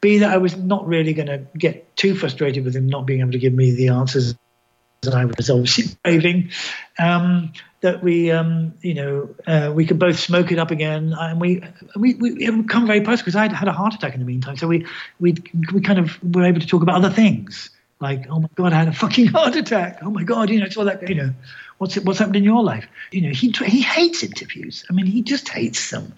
[0.01, 3.21] B that I was not really going to get too frustrated with him not being
[3.21, 4.35] able to give me the answers
[5.01, 6.51] that I was obviously craving.
[6.99, 11.41] Um, that we, um, you know, uh, we could both smoke it up again, and
[11.41, 11.63] we
[11.95, 14.57] we we come very close because I had a heart attack in the meantime.
[14.57, 14.85] So we
[15.19, 15.35] we
[15.73, 17.71] we kind of were able to talk about other things
[18.01, 19.99] like, oh my god, I had a fucking heart attack.
[20.01, 21.33] Oh my god, you know, it's all that, you know,
[21.81, 22.87] what's it, what's happened in your life?
[23.11, 24.85] You know, he he hates interviews.
[24.87, 26.13] I mean, he just hates them.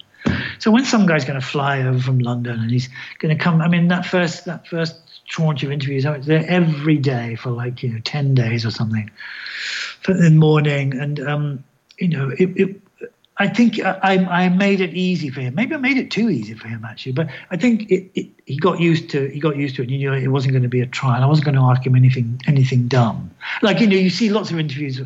[0.58, 3.62] So when some guy's going to fly over from London and he's going to come,
[3.62, 4.94] I mean, that first that first
[5.26, 8.70] tranche of interviews, I was there every day for like you know ten days or
[8.70, 9.10] something,
[10.06, 11.64] in the morning, and um,
[11.98, 12.80] you know, it, it
[13.36, 15.54] I think I, I made it easy for him.
[15.56, 18.56] Maybe I made it too easy for him actually, but I think it, it, he
[18.56, 19.90] got used to he got used to it.
[19.90, 21.22] You know, it wasn't going to be a trial.
[21.22, 23.30] I wasn't going to ask him anything anything dumb.
[23.60, 25.00] Like you know, you see lots of interviews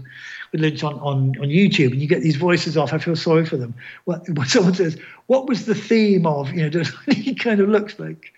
[0.52, 2.92] with Lynch on, on, on YouTube, and you get these voices off.
[2.92, 3.74] I feel sorry for them.
[4.04, 7.98] What, when someone says, "What was the theme of?" You know, he kind of looks
[7.98, 8.32] like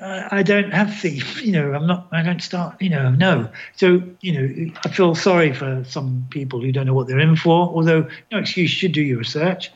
[0.00, 1.42] I don't have thief.
[1.44, 2.08] You know, I'm not.
[2.10, 2.80] I don't start.
[2.80, 3.50] You know, no.
[3.76, 7.36] So you know, I feel sorry for some people who don't know what they're in
[7.36, 7.68] for.
[7.68, 9.70] Although, no excuse, you should do your research.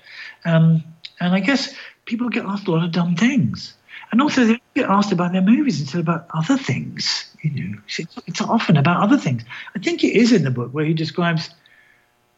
[0.44, 0.82] Um,
[1.20, 1.74] and I guess
[2.06, 3.74] people get asked a lot of dumb things.
[4.10, 7.24] And also, they get asked about their movies instead about other things.
[7.42, 9.42] You know, it's, it's often about other things.
[9.74, 11.50] I think it is in the book where he describes.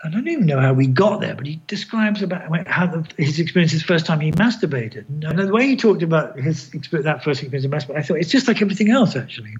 [0.02, 3.38] I don't even know how we got there, but he describes about how the, his
[3.38, 5.04] experience his first time he masturbated.
[5.08, 8.30] And the way he talked about his that first experience of masturbation, I thought it's
[8.30, 9.54] just like everything else, actually.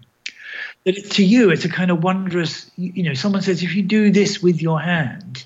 [0.85, 2.70] That to you, it's a kind of wondrous.
[2.76, 5.45] You know, someone says if you do this with your hand,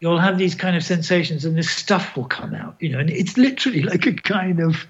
[0.00, 2.76] you'll have these kind of sensations, and this stuff will come out.
[2.80, 4.86] You know, and it's literally like a kind of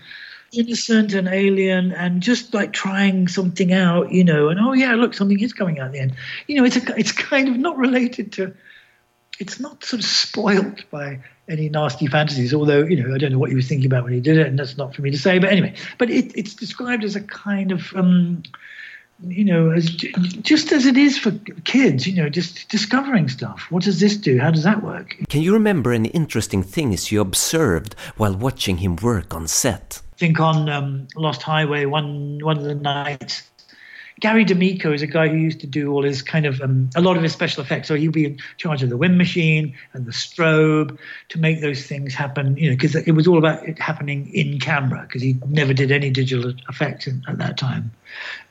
[0.53, 5.15] innocent and alien and just like trying something out, you know, and oh yeah, look,
[5.15, 6.15] something is coming out at the end.
[6.47, 8.55] You know, it's a, it's kind of not related to,
[9.39, 13.39] it's not sort of spoilt by any nasty fantasies, although, you know, I don't know
[13.39, 15.19] what he was thinking about when he did it, and that's not for me to
[15.19, 18.43] say, but anyway, but it, it's described as a kind of, um,
[19.27, 21.33] you know, as just as it is for
[21.65, 23.67] kids, you know, just discovering stuff.
[23.71, 24.39] What does this do?
[24.39, 25.17] How does that work?
[25.29, 30.03] Can you remember any interesting things you observed while watching him work on set?
[30.19, 33.49] Think on um, Lost Highway, one one of the nights,
[34.21, 37.01] Gary D'Amico is a guy who used to do all his kind of um, a
[37.01, 37.87] lot of his special effects.
[37.87, 40.99] So he'd be in charge of the wind machine and the strobe
[41.29, 42.57] to make those things happen.
[42.57, 45.93] You know, because it was all about it happening in camera because he never did
[45.93, 47.93] any digital effects in, at that time.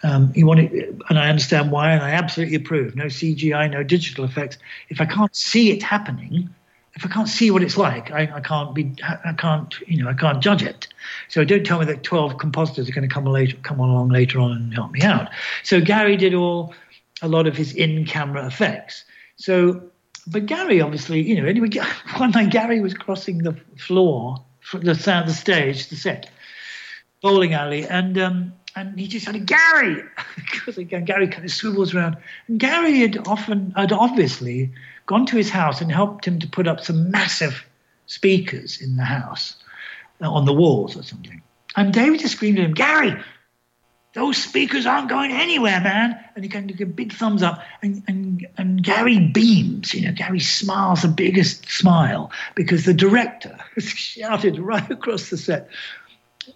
[0.04, 0.72] Um, he wanted,
[1.10, 2.96] and I understand why, and I absolutely approve.
[2.96, 4.58] No CGI, no digital effects.
[4.90, 6.50] If I can't see it happening,
[6.98, 10.10] if I can't see what it's like, I, I, can't be, I can't, you know,
[10.10, 10.88] I can't judge it.
[11.28, 14.10] So don't tell me that 12 compositors are going to come later, come on along
[14.10, 15.30] later on and help me out.
[15.62, 16.74] So Gary did all,
[17.22, 19.06] a lot of his in-camera effects.
[19.36, 19.84] So,
[20.26, 21.70] but Gary obviously, you know, anyway,
[22.18, 24.44] one night Gary was crossing the floor,
[24.74, 26.32] the sound, of the stage, the set,
[27.22, 30.04] bowling alley, and um, and he just said, Gary,
[30.36, 32.18] because again, Gary kind of swivels around.
[32.48, 34.72] And Gary had often, had obviously
[35.08, 37.66] gone to his house and helped him to put up some massive
[38.06, 39.56] speakers in the house
[40.22, 41.42] uh, on the walls or something.
[41.76, 43.16] And David just screamed at him, Gary,
[44.14, 46.20] those speakers aren't going anywhere, man.
[46.36, 47.64] And he kind of give a big thumbs up.
[47.82, 53.58] And, and, and Gary beams, you know, Gary smiles the biggest smile because the director
[53.78, 55.70] shouted right across the set,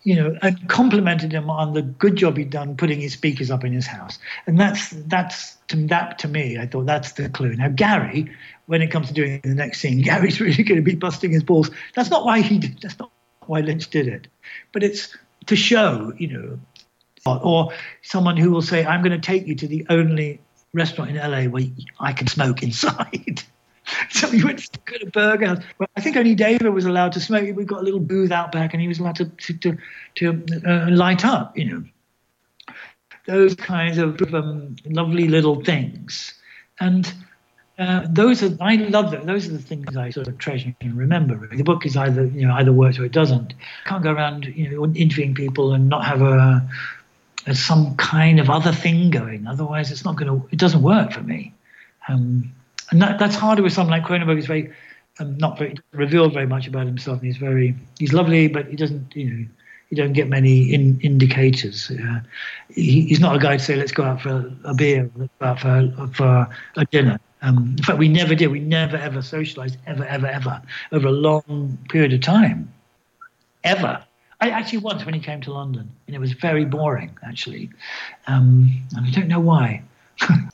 [0.03, 3.63] you know, and complimented him on the good job he'd done putting his speakers up
[3.63, 4.19] in his house.
[4.47, 7.55] And that's that's to that to me, I thought that's the clue.
[7.55, 8.31] Now Gary,
[8.65, 11.43] when it comes to doing the next scene, Gary's really going to be busting his
[11.43, 11.69] balls.
[11.95, 12.79] That's not why he did.
[12.81, 13.11] That's not
[13.45, 14.27] why Lynch did it,
[14.71, 15.15] but it's
[15.47, 16.59] to show, you know,
[17.25, 20.39] or someone who will say, "I'm going to take you to the only
[20.73, 21.63] restaurant in LA where
[21.99, 23.43] I can smoke inside."
[24.09, 25.63] so we went to a burger house.
[25.95, 27.55] I think only David was allowed to smoke.
[27.55, 29.77] We got a little booth out back, and he was allowed to to to,
[30.15, 31.57] to uh, light up.
[31.57, 31.83] You know,
[33.25, 36.33] those kinds of um, lovely little things,
[36.79, 37.11] and.
[37.79, 39.25] Uh, those are I love that.
[39.25, 41.49] Those are the things I sort of treasure and remember.
[41.51, 43.55] The book is either you know either works or it doesn't.
[43.85, 46.69] Can't go around you know interviewing people and not have a,
[47.47, 49.47] a some kind of other thing going.
[49.47, 50.47] Otherwise, it's not going to.
[50.51, 51.55] It doesn't work for me.
[52.07, 52.51] Um,
[52.91, 54.35] and that, that's harder with someone like Cronenberg.
[54.35, 54.71] He's very
[55.19, 57.21] um, not very revealed very much about himself.
[57.21, 59.45] He's very he's lovely, but he doesn't you know
[59.89, 61.91] you don't get many in, indicators.
[61.91, 62.21] Uh,
[62.69, 65.31] he, he's not a guy to say let's go out for a, a beer, let's
[65.39, 67.19] go out for for a dinner.
[67.41, 68.47] Um, in fact, we never did.
[68.47, 70.61] We never ever socialized ever ever ever
[70.91, 72.71] over a long period of time,
[73.63, 74.03] ever.
[74.39, 77.69] I actually once when he came to London, and it was very boring actually,
[78.27, 79.83] um, and I don't know why.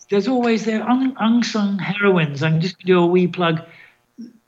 [0.10, 2.44] There's always their un- unsung heroines.
[2.44, 3.62] I'm just going to do a wee plug.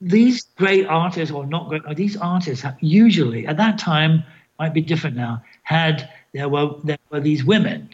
[0.02, 4.24] These great artists, or not great, these artists usually at that time
[4.58, 5.44] might be different now.
[5.64, 7.90] Had there were there were these women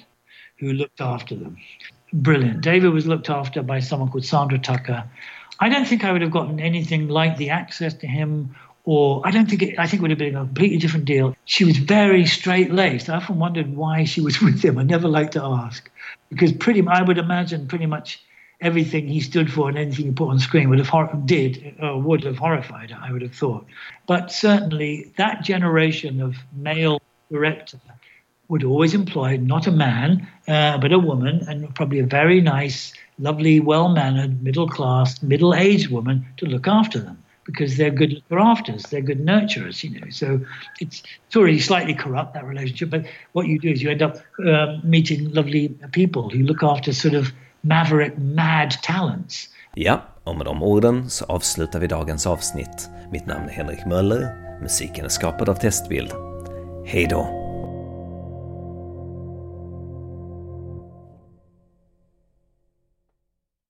[0.58, 1.58] who looked after them.
[2.14, 2.62] Brilliant.
[2.62, 5.04] David was looked after by someone called Sandra Tucker.
[5.60, 8.56] I don't think I would have gotten anything like the access to him
[8.86, 11.36] or I don't think it, I think it would have been a completely different deal.
[11.46, 13.10] She was very straight laced.
[13.10, 14.78] I often wondered why she was with him.
[14.78, 15.90] I never liked to ask
[16.30, 18.24] because pretty I would imagine pretty much
[18.62, 22.00] everything he stood for and anything he put on screen would have hor- did or
[22.00, 23.00] would have horrified her.
[23.02, 23.66] I would have thought,
[24.08, 27.80] but certainly that generation of male director
[28.48, 32.94] would always employ not a man uh, but a woman and probably a very nice,
[33.18, 39.26] lovely, well-mannered, middle-class, middle-aged woman to look after them because they're good grafters, they're good
[39.26, 40.10] nurturers, you know.
[40.10, 40.40] So
[40.80, 42.90] it's, it's already slightly corrupt, that relationship.
[42.90, 46.94] But what you do is you end up uh, meeting lovely people who look after
[46.94, 47.32] sort of
[47.64, 49.50] maverick, mad talents.
[49.74, 52.90] Ja, och med de orden så avslutar vi dagens avsnitt.
[53.12, 54.28] Mitt namn är Henrik Möller,
[54.62, 56.12] musiken är skapad av Testbild.
[56.86, 57.45] Hej då!